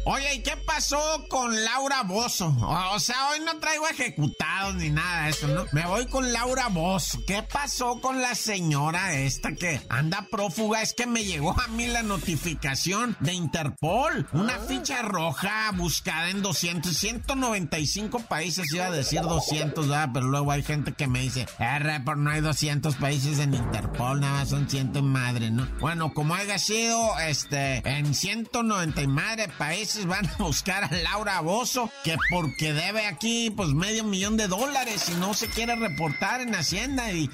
Oye, 0.10 0.36
¿y 0.36 0.40
qué 0.40 0.56
pasó 0.56 1.26
con 1.28 1.66
Laura 1.66 2.04
Bozo? 2.04 2.56
O 2.94 2.98
sea, 2.98 3.28
hoy 3.30 3.42
no 3.42 3.58
traigo 3.60 3.90
ejecutados 3.90 4.76
ni 4.76 4.90
nada 4.90 5.24
de 5.24 5.32
eso, 5.32 5.50
¿no? 5.50 5.66
Me 5.74 5.86
voy 5.86 6.06
con 6.06 6.32
Laura 6.32 6.70
Bozo. 6.70 7.20
¿Qué 7.28 7.44
pasó 7.44 8.00
con 8.00 8.22
la 8.22 8.34
señora 8.34 9.16
esta 9.16 9.52
que 9.52 9.82
anda 9.90 10.26
prófuga? 10.32 10.82
Es 10.82 10.94
que 10.94 11.08
me 11.08 11.26
llegó 11.26 11.60
a 11.60 11.68
mí 11.68 11.88
la 11.88 12.04
notificación 12.04 13.18
de 13.20 13.34
Interpol. 13.34 14.30
Una 14.32 14.56
ah. 14.56 14.66
ficha 14.66 15.02
roja 15.02 15.72
buscada 15.74 16.30
en 16.30 16.42
200, 16.42 16.96
195 16.96 18.20
países, 18.30 18.74
iba 18.74 18.86
a 18.86 18.92
decir 18.92 19.20
200, 19.20 19.90
¿verdad? 19.90 20.12
Pero 20.14 20.28
luego 20.28 20.54
hay 20.54 20.64
gente 20.64 20.94
que 20.94 21.08
me 21.08 21.20
dice, 21.20 21.48
eh, 21.60 22.00
por 22.06 22.18
no 22.18 22.30
hay 22.30 22.40
200 22.40 22.96
países 22.96 23.40
en 23.40 23.56
Interpol, 23.56 24.22
nada 24.22 24.40
más 24.40 24.50
son 24.52 24.70
ciento 24.70 25.04
madre, 25.04 25.52
¿no? 25.52 25.68
Bueno, 25.82 26.14
como 26.14 26.34
haya 26.34 26.60
sido, 26.60 27.20
este, 27.20 27.86
en 27.86 28.16
190 28.16 29.06
madre 29.10 29.50
países 29.50 29.97
van 30.06 30.27
a 30.27 30.36
buscar 30.38 30.84
a 30.84 30.92
Laura 30.92 31.42
Bozo, 31.42 31.89
que 32.04 32.18
porque 32.30 32.74
debe 32.74 33.06
aquí 33.06 33.50
pues 33.50 33.70
medio 33.70 34.04
millón 34.04 34.38
de 34.38 34.48
dólares 34.48 35.10
y 35.10 35.20
no 35.20 35.34
se 35.34 35.48
quiere 35.48 35.75
reportar 35.75 36.42
en 36.42 36.56
Hacienda 36.56 37.12
y 37.12 37.30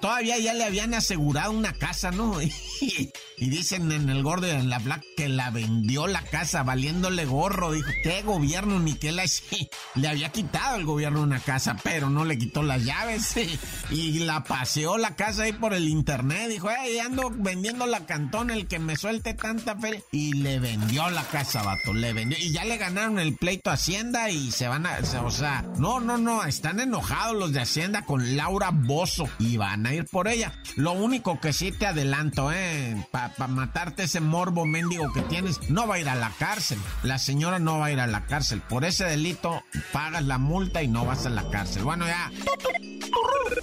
todavía 0.00 0.38
ya 0.38 0.54
le 0.54 0.64
habían 0.64 0.94
asegurado 0.94 1.52
una 1.52 1.72
casa, 1.72 2.10
¿no? 2.10 2.36
Y, 3.38 3.48
dicen 3.48 3.90
en 3.92 4.08
el 4.08 4.22
gordo 4.22 4.46
y 4.46 4.50
en 4.50 4.68
la 4.68 4.78
black 4.78 5.02
que 5.16 5.28
la 5.28 5.50
vendió 5.50 6.06
la 6.06 6.22
casa 6.22 6.62
valiéndole 6.62 7.24
gorro. 7.24 7.72
Dijo, 7.72 7.90
¿qué 8.02 8.22
gobierno 8.22 8.78
ni 8.80 8.94
qué. 8.94 9.12
Le 9.94 10.08
había 10.08 10.30
quitado 10.30 10.76
el 10.76 10.84
gobierno 10.84 11.22
una 11.22 11.38
casa, 11.38 11.76
pero 11.82 12.08
no 12.08 12.24
le 12.24 12.38
quitó 12.38 12.62
las 12.62 12.84
llaves. 12.84 13.34
Y 13.90 14.20
la 14.20 14.44
paseó 14.44 14.96
la 14.96 15.16
casa 15.16 15.42
ahí 15.42 15.52
por 15.52 15.74
el 15.74 15.88
internet. 15.88 16.48
Dijo, 16.48 16.68
hey, 16.70 16.98
ando 16.98 17.30
vendiendo 17.30 17.86
la 17.86 18.06
cantón, 18.06 18.50
el 18.50 18.66
que 18.66 18.78
me 18.78 18.96
suelte 18.96 19.34
tanta 19.34 19.76
fe. 19.76 20.02
Y 20.12 20.32
le 20.34 20.58
vendió 20.58 21.08
la 21.10 21.24
casa, 21.24 21.62
vato, 21.62 21.81
le 21.92 22.12
vendió. 22.12 22.38
Y 22.38 22.52
ya 22.52 22.64
le 22.64 22.76
ganaron 22.76 23.18
el 23.18 23.34
pleito 23.34 23.70
a 23.70 23.74
Hacienda 23.74 24.30
y 24.30 24.50
se 24.52 24.68
van 24.68 24.86
a... 24.86 24.98
O 25.24 25.30
sea, 25.30 25.64
no, 25.78 26.00
no, 26.00 26.18
no, 26.18 26.44
están 26.44 26.80
enojados 26.80 27.36
los 27.36 27.52
de 27.52 27.60
Hacienda 27.60 28.02
con 28.02 28.36
Laura 28.36 28.70
Bozo 28.72 29.28
y 29.38 29.56
van 29.56 29.86
a 29.86 29.94
ir 29.94 30.04
por 30.06 30.28
ella. 30.28 30.52
Lo 30.76 30.92
único 30.92 31.40
que 31.40 31.52
sí 31.52 31.72
te 31.72 31.86
adelanto, 31.86 32.52
¿eh? 32.52 33.06
Para 33.10 33.48
matarte 33.48 34.04
ese 34.04 34.20
morbo 34.20 34.64
mendigo 34.64 35.12
que 35.12 35.22
tienes, 35.22 35.70
no 35.70 35.86
va 35.86 35.96
a 35.96 35.98
ir 35.98 36.08
a 36.08 36.14
la 36.14 36.30
cárcel. 36.38 36.78
La 37.02 37.18
señora 37.18 37.58
no 37.58 37.78
va 37.78 37.86
a 37.86 37.92
ir 37.92 38.00
a 38.00 38.06
la 38.06 38.26
cárcel. 38.26 38.60
Por 38.60 38.84
ese 38.84 39.04
delito 39.04 39.62
pagas 39.92 40.24
la 40.24 40.38
multa 40.38 40.82
y 40.82 40.88
no 40.88 41.04
vas 41.04 41.26
a 41.26 41.30
la 41.30 41.48
cárcel. 41.50 41.82
Bueno, 41.82 42.06
ya. 42.06 42.30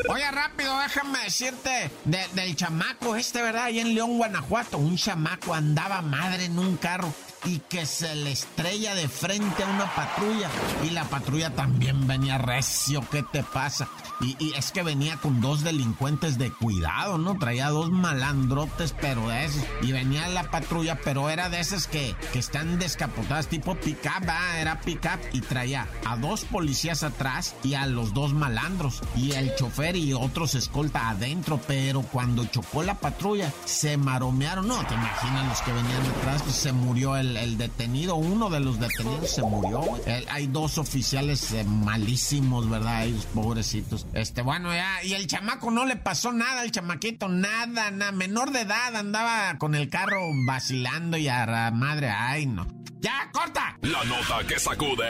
Oye, 0.10 0.30
rápido, 0.32 0.78
déjame 0.80 1.20
decirte 1.24 1.92
del 2.06 2.56
chamaco 2.56 3.16
este, 3.16 3.42
¿verdad? 3.42 3.66
Ahí 3.66 3.80
en 3.80 3.96
León, 3.96 4.18
Guanajuato. 4.18 4.78
Un 4.78 4.98
chamaco 4.98 5.54
andaba 5.54 6.02
madre 6.02 6.46
en 6.46 6.58
un 6.58 6.78
carro 6.78 7.14
y 7.46 7.60
que 7.60 7.86
se 7.86 8.16
le 8.16 8.32
estrella 8.32 8.96
de 8.96 9.08
frente 9.08 9.64
a 9.64 9.68
una 9.68 9.94
patrulla. 9.94 10.50
Y 10.86 10.92
la 10.92 11.06
patrulla 11.06 11.56
también 11.56 12.08
venía 12.08 12.38
recio, 12.38 13.04
¿qué 13.10 13.24
te 13.24 13.44
pasa? 13.44 13.88
Y, 14.22 14.54
es 14.56 14.72
que 14.72 14.84
venía 14.84 15.18
con 15.18 15.40
dos 15.40 15.64
delincuentes 15.64 16.38
de 16.38 16.52
cuidado, 16.52 17.18
¿no? 17.18 17.38
Traía 17.38 17.70
dos 17.70 17.90
malandrotes, 17.90 18.94
pero 19.00 19.30
de 19.30 19.46
esos. 19.46 19.64
Y 19.82 19.92
venía 19.94 20.28
la 20.28 20.52
patrulla, 20.52 21.00
pero 21.04 21.30
era 21.30 21.50
de 21.50 21.60
esas 21.60 21.88
que, 21.88 22.16
que 22.34 22.40
están 22.40 22.80
descapotadas, 22.80 23.48
tipo 23.48 23.76
pick-up, 23.76 24.30
era 24.58 24.82
pick-up. 24.82 25.20
Y 25.32 25.42
traía 25.42 25.88
a 26.06 26.18
dos 26.18 26.44
policías 26.44 27.04
atrás 27.04 27.56
y 27.64 27.76
a 27.76 27.88
los 27.88 28.14
dos 28.14 28.34
malandros. 28.34 29.02
Y 29.16 29.32
el 29.32 29.56
chofer 29.56 29.96
y 29.96 30.14
otros 30.14 30.56
escolta 30.56 31.10
adentro, 31.10 31.60
pero 31.66 32.02
cuando 32.02 32.46
chocó 32.46 32.84
la 32.84 32.96
patrulla, 32.96 33.54
se 33.66 33.96
maromearon. 33.96 34.68
No, 34.68 34.86
te 34.86 34.96
imaginas 34.96 35.48
los 35.48 35.62
que 35.62 35.72
venían 35.72 36.04
detrás, 36.04 36.44
pues 36.44 36.56
se 36.56 36.74
murió 36.74 37.16
el 37.16 37.29
el, 37.38 37.58
detenido, 37.58 38.16
uno 38.16 38.50
de 38.50 38.60
los 38.60 38.80
detenidos 38.80 39.32
se 39.32 39.42
murió. 39.42 39.84
hay 40.30 40.48
dos 40.48 40.78
oficiales 40.78 41.52
eh, 41.52 41.64
malísimos, 41.64 42.70
¿verdad? 42.70 43.06
Ellos 43.06 43.26
pobrecitos. 43.34 44.06
Este, 44.14 44.42
bueno, 44.42 44.74
ya, 44.74 45.04
y 45.04 45.14
el 45.14 45.28
chamaco 45.28 45.72
no 45.72 45.86
le 45.86 45.96
pasó 45.96 46.32
nada, 46.32 46.64
el 46.64 46.72
chamaquito, 46.72 47.28
nada, 47.28 47.92
nada, 47.92 48.12
menor 48.12 48.52
de 48.52 48.62
edad, 48.62 48.96
andaba 48.96 49.58
con 49.58 49.76
el 49.76 49.90
carro 49.90 50.22
vacilando 50.46 51.18
y 51.18 51.28
a 51.28 51.46
la 51.46 51.72
madre, 51.72 52.10
ay, 52.10 52.46
no. 52.46 52.68
¡Ya, 53.00 53.30
corta! 53.32 53.78
La 53.82 54.04
nota 54.04 54.46
que 54.46 54.60
sacude. 54.60 55.10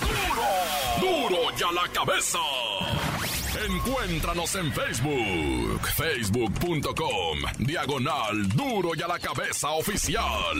¡Duro! 0.00 1.28
¡Duro 1.28 1.56
ya 1.56 1.70
la 1.72 1.86
cabeza! 1.92 2.38
Encuéntranos 3.64 4.54
en 4.56 4.72
Facebook, 4.72 5.80
facebook.com, 5.96 7.38
diagonal 7.58 8.48
duro 8.50 8.90
y 8.94 9.02
a 9.02 9.08
la 9.08 9.18
cabeza 9.18 9.70
oficial. 9.70 10.58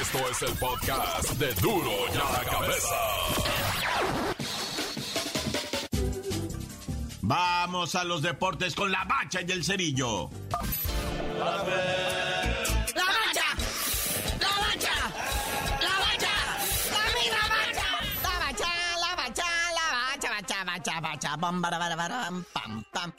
Esto 0.00 0.18
es 0.30 0.42
el 0.42 0.58
podcast 0.58 1.30
de 1.32 1.52
duro 1.54 1.92
y 2.12 2.16
a 2.16 2.32
la 2.32 2.50
cabeza. 2.50 2.96
Vamos 7.20 7.94
a 7.94 8.04
los 8.04 8.22
deportes 8.22 8.74
con 8.74 8.90
la 8.90 9.04
bacha 9.04 9.40
y 9.46 9.52
el 9.52 9.64
cerillo. 9.64 10.30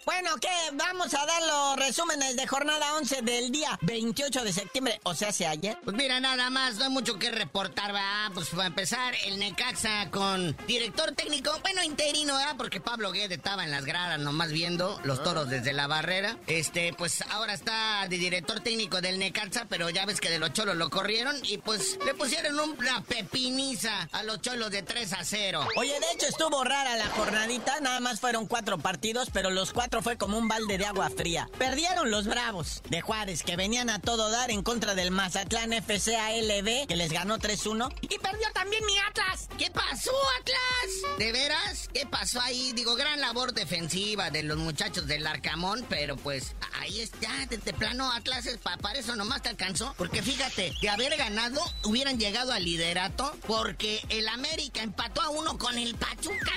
Bueno, 0.06 0.32
¿qué? 0.42 0.50
Vamos 0.74 1.14
a 1.14 1.26
dar 1.26 1.42
los 1.44 1.86
resúmenes 1.86 2.36
de 2.36 2.48
jornada 2.48 2.96
11 2.96 3.22
del 3.22 3.52
día 3.52 3.78
28 3.82 4.44
de 4.44 4.54
septiembre, 4.54 5.00
o 5.04 5.14
sea, 5.14 5.30
hace 5.30 5.46
ayer. 5.46 5.78
Pues 5.84 5.96
mira, 5.96 6.20
nada 6.20 6.50
más, 6.50 6.76
no 6.76 6.86
hay 6.86 6.90
mucho 6.90 7.20
que 7.20 7.32
reportar, 7.32 7.94
¿verdad? 7.94 8.32
Pues 8.34 8.50
para 8.50 8.68
empezar, 8.68 9.14
el 9.26 9.40
Necaxa 9.40 10.10
con 10.12 10.56
director 10.68 11.14
técnico, 11.14 11.52
bueno, 11.62 11.84
interino, 11.84 12.36
¿verdad? 12.36 12.56
Porque 12.58 12.80
Pablo 12.80 13.12
Guede 13.12 13.36
estaba 13.36 13.64
en 13.64 13.72
las 13.72 13.86
gradas 13.86 14.20
nomás 14.20 14.52
viendo 14.52 15.00
los 15.04 15.22
toros 15.24 15.50
desde 15.50 15.74
la 15.74 15.88
barrera. 15.88 16.38
Este, 16.48 16.94
pues 16.94 17.22
ahora 17.30 17.54
está 17.54 18.08
de 18.08 18.18
director 18.18 18.60
técnico 18.62 19.02
del 19.02 19.20
Necaxa, 19.20 19.66
pero 19.70 19.90
ya 19.90 20.06
ves 20.06 20.22
que 20.22 20.30
de 20.30 20.40
los 20.40 20.54
cholos 20.54 20.76
lo 20.76 20.90
corrieron 20.90 21.36
y 21.44 21.58
pues 21.58 22.00
le 22.06 22.14
pusieron 22.14 22.60
una 22.60 23.04
pepiniza 23.04 24.08
a 24.12 24.24
los 24.24 24.42
cholos 24.42 24.72
de 24.72 24.82
3 24.84 25.14
a 25.14 25.24
0. 25.24 25.68
Oye, 25.76 26.00
de 26.00 26.12
hecho 26.14 26.28
estuvo 26.28 26.64
rara 26.64 26.96
la 26.96 27.08
jornadita, 27.08 27.80
nada 27.82 28.00
más 28.00 28.07
fueron 28.16 28.48
cuatro 28.48 28.78
partidos, 28.78 29.30
pero 29.32 29.50
los 29.50 29.74
cuatro 29.74 30.02
fue 30.02 30.18
como 30.18 30.38
un 30.38 30.48
balde 30.48 30.78
de 30.78 30.86
agua 30.86 31.10
fría. 31.10 31.50
Perdieron 31.58 32.10
los 32.10 32.26
Bravos 32.26 32.82
de 32.90 33.02
Juárez, 33.02 33.44
que 33.44 33.56
venían 33.56 33.90
a 33.90 34.00
todo 34.00 34.30
dar 34.32 34.50
en 34.50 34.64
contra 34.64 34.96
del 34.96 35.12
Mazatlán 35.12 35.74
FCALB, 35.74 36.88
que 36.88 36.96
les 36.96 37.12
ganó 37.12 37.38
3-1. 37.38 37.94
Y 38.02 38.18
perdió 38.20 38.48
también 38.54 38.86
mi 38.86 38.98
Atlas. 39.10 39.50
¿Qué 39.58 39.70
pasó, 39.70 40.12
Atlas? 40.40 41.18
¿De 41.20 41.32
veras? 41.32 41.90
¿Qué 41.94 42.06
pasó 42.06 42.40
ahí? 42.42 42.72
Digo, 42.74 42.96
gran 42.96 43.20
labor 43.20 43.54
defensiva 43.54 44.32
de 44.32 44.44
los 44.44 44.58
muchachos 44.58 45.08
del 45.08 45.28
Arcamón, 45.28 45.86
pero 45.90 46.16
pues 46.16 46.56
ahí 46.80 47.02
está, 47.02 47.46
de, 47.50 47.58
plano 47.74 48.12
Atlas 48.12 48.46
es 48.46 48.58
para 48.58 48.78
eso 48.98 49.16
nomás 49.16 49.42
te 49.42 49.50
alcanzó. 49.50 49.94
Porque 49.98 50.22
fíjate, 50.22 50.74
de 50.82 50.90
haber 50.90 51.16
ganado, 51.18 51.62
hubieran 51.84 52.20
llegado 52.20 52.54
al 52.54 52.64
liderato, 52.64 53.36
porque 53.46 54.02
el 54.10 54.28
América 54.30 54.82
empató 54.82 55.22
a 55.22 55.30
uno 55.30 55.58
con 55.58 55.78
el 55.78 55.96
Pachuca. 55.96 56.54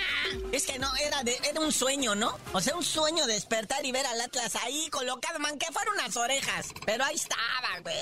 Es 0.53 0.67
que 0.67 0.79
no, 0.79 0.95
era, 0.97 1.23
de, 1.23 1.40
era 1.49 1.61
un 1.61 1.73
sueño, 1.73 2.15
¿no? 2.15 2.39
O 2.53 2.61
sea, 2.61 2.77
un 2.77 2.85
sueño 2.85 3.27
despertar 3.27 3.85
y 3.85 3.93
ver 3.93 4.07
al 4.07 4.21
Atlas 4.21 4.57
ahí 4.57 4.89
colocado, 4.91 5.39
man, 5.39 5.59
que 5.59 5.67
fueron 5.73 5.95
unas 5.95 6.17
orejas. 6.17 6.69
Pero 6.85 7.05
ahí 7.05 7.17
estaba, 7.17 7.81
güey. 7.83 7.97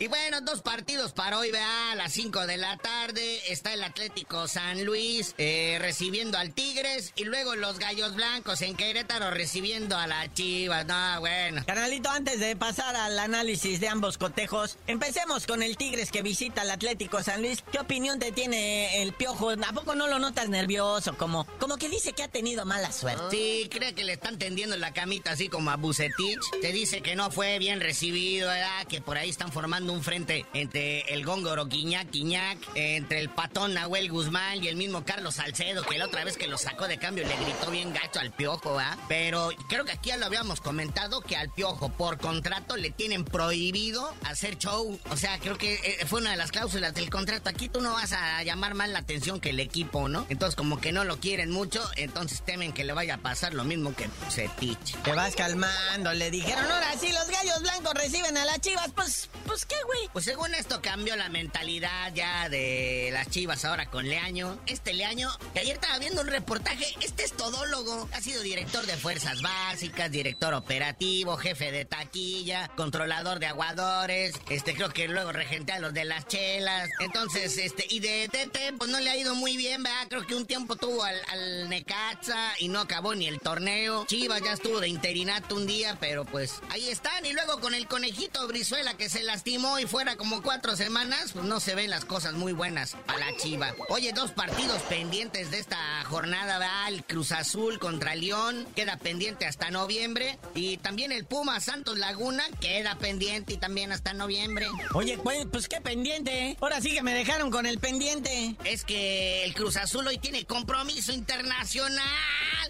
Y 0.00 0.08
bueno, 0.08 0.40
dos 0.40 0.60
partidos 0.60 1.12
para 1.12 1.38
hoy, 1.38 1.52
vea, 1.52 1.92
a 1.92 1.94
las 1.94 2.12
5 2.12 2.46
de 2.46 2.56
la 2.56 2.76
tarde 2.78 3.40
está 3.52 3.72
el 3.72 3.84
Atlético 3.84 4.48
San 4.48 4.84
Luis 4.84 5.34
eh, 5.38 5.78
recibiendo 5.80 6.36
al 6.36 6.52
Tigres 6.52 7.12
y 7.14 7.24
luego 7.24 7.54
los 7.54 7.78
Gallos 7.78 8.16
Blancos 8.16 8.60
en 8.62 8.76
Querétaro 8.76 9.30
recibiendo 9.30 9.96
a 9.96 10.08
la 10.08 10.32
Chivas. 10.34 10.84
No, 10.86 11.20
bueno. 11.20 11.62
Canalito, 11.64 12.10
antes 12.10 12.40
de 12.40 12.56
pasar 12.56 12.96
al 12.96 13.16
análisis 13.18 13.78
de 13.78 13.86
ambos 13.86 14.18
cotejos, 14.18 14.78
empecemos 14.88 15.46
con 15.46 15.62
el 15.62 15.76
Tigres 15.76 16.10
que 16.10 16.22
visita 16.22 16.62
al 16.62 16.72
Atlético 16.72 17.22
San 17.22 17.40
Luis. 17.40 17.62
¿Qué 17.70 17.78
opinión 17.78 18.18
te 18.18 18.32
tiene 18.32 19.00
el 19.02 19.12
Piojo? 19.12 19.50
¿A 19.50 19.72
poco 19.72 19.94
no 19.94 20.08
lo 20.08 20.18
notas 20.18 20.48
nervioso? 20.48 21.16
Como, 21.16 21.46
como 21.60 21.76
que 21.76 21.88
dice 21.88 22.12
que 22.12 22.23
ha 22.24 22.28
tenido 22.28 22.64
mala 22.64 22.90
suerte. 22.90 23.24
Sí, 23.30 23.68
cree 23.70 23.94
que 23.94 24.04
le 24.04 24.14
están 24.14 24.38
tendiendo 24.38 24.76
la 24.76 24.92
camita 24.92 25.32
así 25.32 25.48
como 25.48 25.70
a 25.70 25.76
Bucetich. 25.76 26.40
Te 26.60 26.72
dice 26.72 27.02
que 27.02 27.16
no 27.16 27.30
fue 27.30 27.58
bien 27.58 27.80
recibido, 27.80 28.48
¿verdad? 28.48 28.86
Que 28.88 29.00
por 29.00 29.18
ahí 29.18 29.30
están 29.30 29.52
formando 29.52 29.92
un 29.92 30.02
frente 30.02 30.46
entre 30.54 31.00
el 31.12 31.24
góngoro 31.24 31.68
Quiñac 31.68 32.10
Quiñac, 32.10 32.58
entre 32.74 33.20
el 33.20 33.28
patón 33.28 33.74
Nahuel 33.74 34.10
Guzmán 34.10 34.64
y 34.64 34.68
el 34.68 34.76
mismo 34.76 35.04
Carlos 35.04 35.36
Salcedo, 35.36 35.84
que 35.84 35.98
la 35.98 36.06
otra 36.06 36.24
vez 36.24 36.36
que 36.36 36.46
lo 36.46 36.58
sacó 36.58 36.88
de 36.88 36.98
cambio 36.98 37.26
le 37.26 37.36
gritó 37.36 37.70
bien 37.70 37.92
gacho 37.92 38.20
al 38.20 38.32
piojo, 38.32 38.78
¿ah? 38.78 38.96
Pero 39.08 39.50
creo 39.68 39.84
que 39.84 39.92
aquí 39.92 40.08
ya 40.08 40.16
lo 40.16 40.26
habíamos 40.26 40.60
comentado 40.60 41.20
que 41.20 41.36
al 41.36 41.50
piojo 41.50 41.90
por 41.90 42.18
contrato 42.18 42.76
le 42.76 42.90
tienen 42.90 43.24
prohibido 43.24 44.14
hacer 44.24 44.56
show. 44.58 44.98
O 45.10 45.16
sea, 45.16 45.38
creo 45.38 45.58
que 45.58 45.74
eh, 45.74 46.06
fue 46.06 46.20
una 46.20 46.30
de 46.30 46.36
las 46.36 46.52
cláusulas 46.52 46.94
del 46.94 47.10
contrato. 47.10 47.50
Aquí 47.50 47.68
tú 47.68 47.80
no 47.80 47.92
vas 47.92 48.12
a 48.12 48.42
llamar 48.42 48.74
más 48.74 48.88
la 48.88 49.00
atención 49.00 49.40
que 49.40 49.50
el 49.50 49.60
equipo, 49.60 50.08
¿no? 50.08 50.26
Entonces, 50.30 50.56
como 50.56 50.80
que 50.80 50.92
no 50.92 51.04
lo 51.04 51.18
quieren 51.18 51.50
mucho, 51.50 51.82
entonces 51.96 52.13
temen 52.44 52.72
que 52.72 52.84
le 52.84 52.92
vaya 52.92 53.14
a 53.14 53.18
pasar 53.18 53.54
lo 53.54 53.64
mismo 53.64 53.94
que 53.94 54.08
Setich. 54.28 54.96
Te 55.02 55.12
vas 55.12 55.34
calmando, 55.34 56.12
le 56.12 56.30
dijeron, 56.30 56.64
ahora 56.64 56.92
sí 56.98 57.12
los 57.12 57.28
gallos 57.28 57.60
blancos 57.60 57.94
reciben 57.94 58.36
a 58.36 58.44
las 58.44 58.60
chivas, 58.60 58.90
pues, 58.94 59.28
pues 59.46 59.66
pues 60.14 60.26
según 60.26 60.54
esto 60.54 60.80
cambió 60.80 61.16
la 61.16 61.28
mentalidad 61.28 62.14
ya 62.14 62.48
de 62.48 63.10
las 63.12 63.28
chivas 63.30 63.64
ahora 63.64 63.86
con 63.90 64.08
Leaño. 64.08 64.60
Este 64.66 64.94
Leaño, 64.94 65.28
que 65.52 65.60
ayer 65.60 65.74
estaba 65.74 65.98
viendo 65.98 66.20
un 66.20 66.28
reportaje, 66.28 66.86
este 67.00 67.24
es 67.24 67.32
todólogo. 67.32 68.08
Ha 68.12 68.20
sido 68.20 68.40
director 68.42 68.86
de 68.86 68.96
fuerzas 68.96 69.42
básicas, 69.42 70.12
director 70.12 70.54
operativo, 70.54 71.36
jefe 71.36 71.72
de 71.72 71.84
taquilla, 71.84 72.70
controlador 72.76 73.40
de 73.40 73.46
aguadores. 73.46 74.34
Este, 74.50 74.74
creo 74.74 74.90
que 74.90 75.08
luego 75.08 75.32
regentea 75.32 75.76
a 75.76 75.80
los 75.80 75.92
de 75.92 76.04
las 76.04 76.28
chelas. 76.28 76.88
Entonces, 77.00 77.58
este, 77.58 77.84
y 77.90 77.98
de 77.98 78.28
Tete, 78.30 78.72
pues 78.78 78.88
no 78.90 79.00
le 79.00 79.10
ha 79.10 79.16
ido 79.16 79.34
muy 79.34 79.56
bien, 79.56 79.82
¿verdad? 79.82 80.06
Creo 80.08 80.26
que 80.26 80.36
un 80.36 80.46
tiempo 80.46 80.76
tuvo 80.76 81.02
al, 81.02 81.20
al 81.28 81.68
Necaxa 82.04 82.54
y 82.58 82.68
no 82.68 82.80
acabó 82.80 83.14
ni 83.14 83.26
el 83.26 83.40
torneo. 83.40 84.04
Chivas 84.06 84.42
ya 84.42 84.52
estuvo 84.52 84.80
de 84.80 84.88
interinato 84.88 85.54
un 85.54 85.66
día, 85.66 85.96
pero 86.00 86.24
pues 86.24 86.60
ahí 86.70 86.88
están. 86.88 87.24
Y 87.24 87.32
luego 87.32 87.60
con 87.60 87.74
el 87.74 87.86
conejito 87.86 88.46
Brizuela 88.46 88.94
que 88.96 89.08
se 89.08 89.22
lastimó 89.22 89.78
y 89.78 89.86
fuera 89.86 90.16
como 90.16 90.42
cuatro 90.42 90.76
semanas, 90.76 91.32
pues 91.32 91.44
no 91.44 91.60
se 91.60 91.74
ven 91.74 91.90
las 91.90 92.04
cosas 92.04 92.34
muy 92.34 92.52
buenas 92.52 92.96
para 93.06 93.30
la 93.30 93.36
Chiva. 93.36 93.74
Oye, 93.88 94.12
dos 94.12 94.32
partidos 94.32 94.82
pendientes 94.82 95.50
de 95.50 95.58
esta 95.58 96.04
jornada, 96.04 96.58
¿verdad? 96.58 96.88
El 96.88 97.04
Cruz 97.04 97.32
Azul 97.32 97.78
contra 97.78 98.14
León 98.14 98.66
queda 98.74 98.96
pendiente 98.96 99.46
hasta 99.46 99.70
noviembre 99.70 100.38
y 100.54 100.76
también 100.78 101.12
el 101.12 101.24
Puma 101.24 101.60
Santos 101.60 101.98
Laguna 101.98 102.44
queda 102.60 102.96
pendiente 102.96 103.54
y 103.54 103.56
también 103.56 103.92
hasta 103.92 104.12
noviembre. 104.12 104.66
Oye, 104.92 105.18
pues, 105.18 105.46
pues 105.50 105.68
qué 105.68 105.80
pendiente. 105.80 106.56
Ahora 106.60 106.80
sí 106.80 106.92
que 106.92 107.02
me 107.02 107.14
dejaron 107.14 107.50
con 107.50 107.66
el 107.66 107.78
pendiente. 107.78 108.56
Es 108.64 108.84
que 108.84 109.44
el 109.44 109.54
Cruz 109.54 109.76
Azul 109.76 110.06
hoy 110.06 110.18
tiene 110.18 110.44
compromiso 110.44 111.12
internacional. 111.12 111.93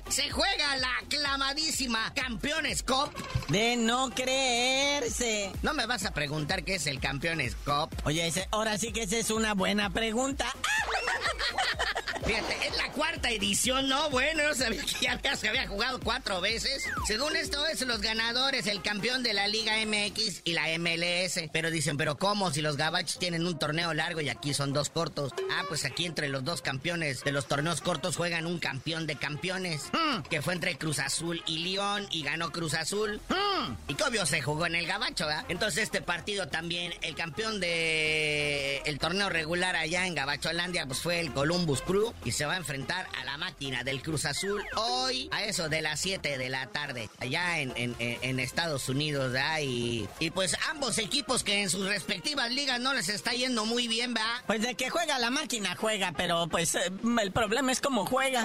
Se 0.09 0.31
juega 0.31 0.77
la 0.77 0.99
aclamadísima 0.99 2.13
Campeones 2.15 2.83
Cup. 2.83 3.11
De 3.49 3.77
no 3.77 4.11
creerse. 4.11 5.51
No 5.63 5.75
me 5.75 5.87
vas 5.87 6.05
a 6.05 6.13
preguntar 6.13 6.65
qué 6.65 6.77
es 6.77 6.87
el 6.87 7.01
Campeones 7.01 7.57
Cup. 7.65 7.89
Oye, 8.05 8.33
ahora 8.51 8.79
sí 8.79 8.93
que 8.93 9.03
esa 9.03 9.17
es 9.17 9.31
una 9.31 9.55
buena 9.55 9.91
pregunta. 9.91 10.47
Fíjate, 12.25 12.69
es 12.69 12.77
la 12.79 12.91
cuarta 12.93 13.31
edición, 13.31 13.87
¿no? 13.87 14.09
Bueno, 14.09 14.45
no 14.49 14.55
sabía 14.55 14.83
que 14.83 15.19
ya 15.23 15.37
se 15.37 15.49
había 15.49 15.69
jugado 15.69 16.01
cuatro 16.01 16.41
veces. 16.41 16.85
Según 17.07 17.37
esto, 17.37 17.67
es 17.67 17.83
los 17.83 18.01
ganadores, 18.01 18.67
el 18.67 18.81
campeón 18.81 19.23
de 19.23 19.35
la 19.35 19.47
Liga 19.47 19.75
MX 19.85 20.41
y 20.45 20.55
la 20.55 20.69
MLS. 20.79 21.51
Pero 21.53 21.71
dicen, 21.71 21.99
¿pero 21.99 22.17
cómo? 22.17 22.51
Si 22.51 22.63
los 22.63 22.79
gabachos 22.79 23.19
tienen 23.19 23.47
un 23.47 23.59
torneo 23.59 23.93
largo 23.93 24.23
y 24.23 24.31
aquí 24.31 24.55
son 24.55 24.73
dos 24.73 24.89
cortos. 24.89 25.33
Ah, 25.53 25.65
pues 25.69 25.85
aquí 25.85 26.07
entre 26.07 26.31
los 26.31 26.45
dos 26.45 26.63
campeones 26.63 27.23
de 27.25 27.33
los 27.33 27.47
torneos 27.47 27.83
cortos 27.83 28.17
juegan 28.17 28.47
un 28.47 28.59
campeón 28.59 29.07
de 29.07 29.14
campeones. 29.17 29.91
Hmm. 29.93 30.23
Que 30.23 30.43
fue 30.43 30.55
entre 30.55 30.77
Cruz 30.77 30.99
Azul 30.99 31.43
y 31.47 31.59
León 31.59 32.07
y 32.11 32.23
ganó 32.23 32.51
Cruz 32.51 32.75
Azul. 32.75 33.21
Hmm. 33.29 33.75
Y 33.89 33.95
que 33.95 34.05
obvio 34.05 34.27
se 34.27 34.43
jugó 34.43 34.67
en 34.67 34.75
el 34.75 34.87
gabacho, 34.87 35.27
¿verdad? 35.27 35.45
Entonces 35.49 35.85
este 35.85 36.03
partido 36.03 36.49
también, 36.49 36.95
el 37.03 37.15
campeón 37.15 37.61
de 37.61 38.83
el 38.85 38.99
torneo 38.99 39.29
regular 39.29 39.77
allá 39.77 40.07
en 40.07 40.15
Gabacholandia, 40.15 40.87
pues 40.87 41.01
fue 41.01 41.21
el 41.21 41.33
Columbus 41.33 41.83
Crew 41.83 42.13
y 42.25 42.33
se 42.33 42.47
va 42.47 42.55
a 42.55 42.57
enfrentar 42.57 43.07
a 43.21 43.25
la 43.25 43.39
máquina 43.39 43.85
del 43.85 44.03
Cruz 44.03 44.25
Azul 44.25 44.63
hoy 44.77 45.29
a 45.33 45.45
eso 45.45 45.69
de 45.69 45.83
las 45.83 46.01
7 46.01 46.39
de 46.39 46.49
la 46.49 46.67
tarde, 46.69 47.09
allá 47.19 47.61
en, 47.61 47.73
en, 47.77 48.41
Estados 48.41 48.89
Unidos, 48.89 49.33
¿verdad? 49.33 49.61
Y, 49.63 50.07
y, 50.19 50.31
pues 50.31 50.57
ambos 50.69 50.99
equipos 50.99 51.45
que 51.45 51.63
en 51.63 51.71
sus 51.71 51.87
respectivas 51.87 52.51
ligas 52.51 52.81
no 52.81 52.93
les 52.93 53.09
está 53.09 53.33
yendo 53.33 53.65
muy 53.65 53.89
bien, 53.89 54.13
¿verdad? 54.13 54.43
Pues 54.47 54.61
de 54.61 54.75
que 54.75 54.91
juega 54.91 55.19
la 55.19 55.31
máquina 55.31 55.77
juega, 55.77 56.13
pero 56.17 56.47
pues 56.49 56.75
eh, 56.75 56.91
el 57.23 57.33
problema 57.33 57.73
es 57.73 57.81
cómo 57.81 58.05
juega. 58.07 58.45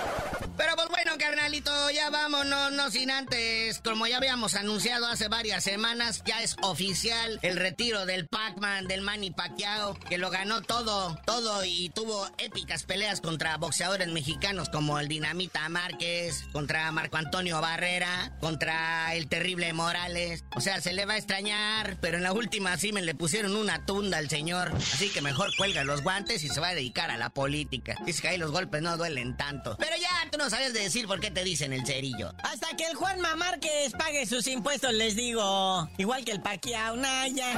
ya 1.93 2.09
vámonos, 2.09 2.71
no 2.71 2.89
sin 2.91 3.11
antes. 3.11 3.81
Como 3.83 4.07
ya 4.07 4.17
habíamos 4.17 4.55
anunciado 4.55 5.07
hace 5.07 5.27
varias 5.27 5.63
semanas, 5.63 6.23
ya 6.25 6.41
es 6.41 6.55
oficial 6.61 7.39
el 7.41 7.57
retiro 7.57 8.05
del 8.05 8.27
Pac-Man, 8.27 8.87
del 8.87 9.01
Manny 9.01 9.31
Pacquiao, 9.31 9.95
que 9.95 10.17
lo 10.17 10.29
ganó 10.29 10.61
todo, 10.61 11.19
todo 11.25 11.65
y 11.65 11.89
tuvo 11.89 12.29
épicas 12.37 12.83
peleas 12.83 13.19
contra 13.19 13.57
boxeadores 13.57 14.07
mexicanos 14.07 14.69
como 14.69 14.99
el 14.99 15.09
Dinamita 15.09 15.67
Márquez, 15.67 16.45
contra 16.53 16.89
Marco 16.91 17.17
Antonio 17.17 17.59
Barrera, 17.59 18.37
contra 18.39 19.13
el 19.13 19.27
terrible 19.27 19.73
Morales. 19.73 20.45
O 20.55 20.61
sea, 20.61 20.79
se 20.79 20.93
le 20.93 21.05
va 21.05 21.13
a 21.13 21.17
extrañar, 21.17 21.97
pero 21.99 22.17
en 22.17 22.23
la 22.23 22.31
última 22.31 22.77
sí 22.77 22.91
le 22.91 23.15
pusieron 23.15 23.55
una 23.55 23.85
tunda 23.85 24.19
al 24.19 24.29
señor. 24.29 24.71
Así 24.75 25.09
que 25.09 25.21
mejor 25.21 25.49
cuelga 25.57 25.83
los 25.83 26.01
guantes 26.01 26.43
y 26.43 26.49
se 26.49 26.61
va 26.61 26.69
a 26.69 26.75
dedicar 26.75 27.11
a 27.11 27.17
la 27.17 27.29
política. 27.29 27.97
Dice 28.05 28.21
que 28.21 28.27
ahí 28.29 28.37
los 28.37 28.51
golpes 28.51 28.81
no 28.81 28.95
duelen 28.95 29.35
tanto. 29.35 29.75
Pero 29.79 29.95
ya, 29.97 30.29
tú 30.31 30.37
no 30.37 30.49
sabes 30.49 30.73
de 30.73 30.81
decir 30.81 31.07
por 31.07 31.19
qué 31.19 31.31
dicen 31.43 31.73
el 31.73 31.85
cerillo. 31.85 32.33
Hasta 32.43 32.75
que 32.75 32.85
el 32.85 32.95
Juanma 32.95 33.35
Márquez 33.35 33.93
pague 33.97 34.25
sus 34.25 34.47
impuestos, 34.47 34.93
les 34.93 35.15
digo. 35.15 35.89
Igual 35.97 36.25
que 36.25 36.31
el 36.31 36.41
Paquiao 36.41 36.95
Naya. 36.95 37.57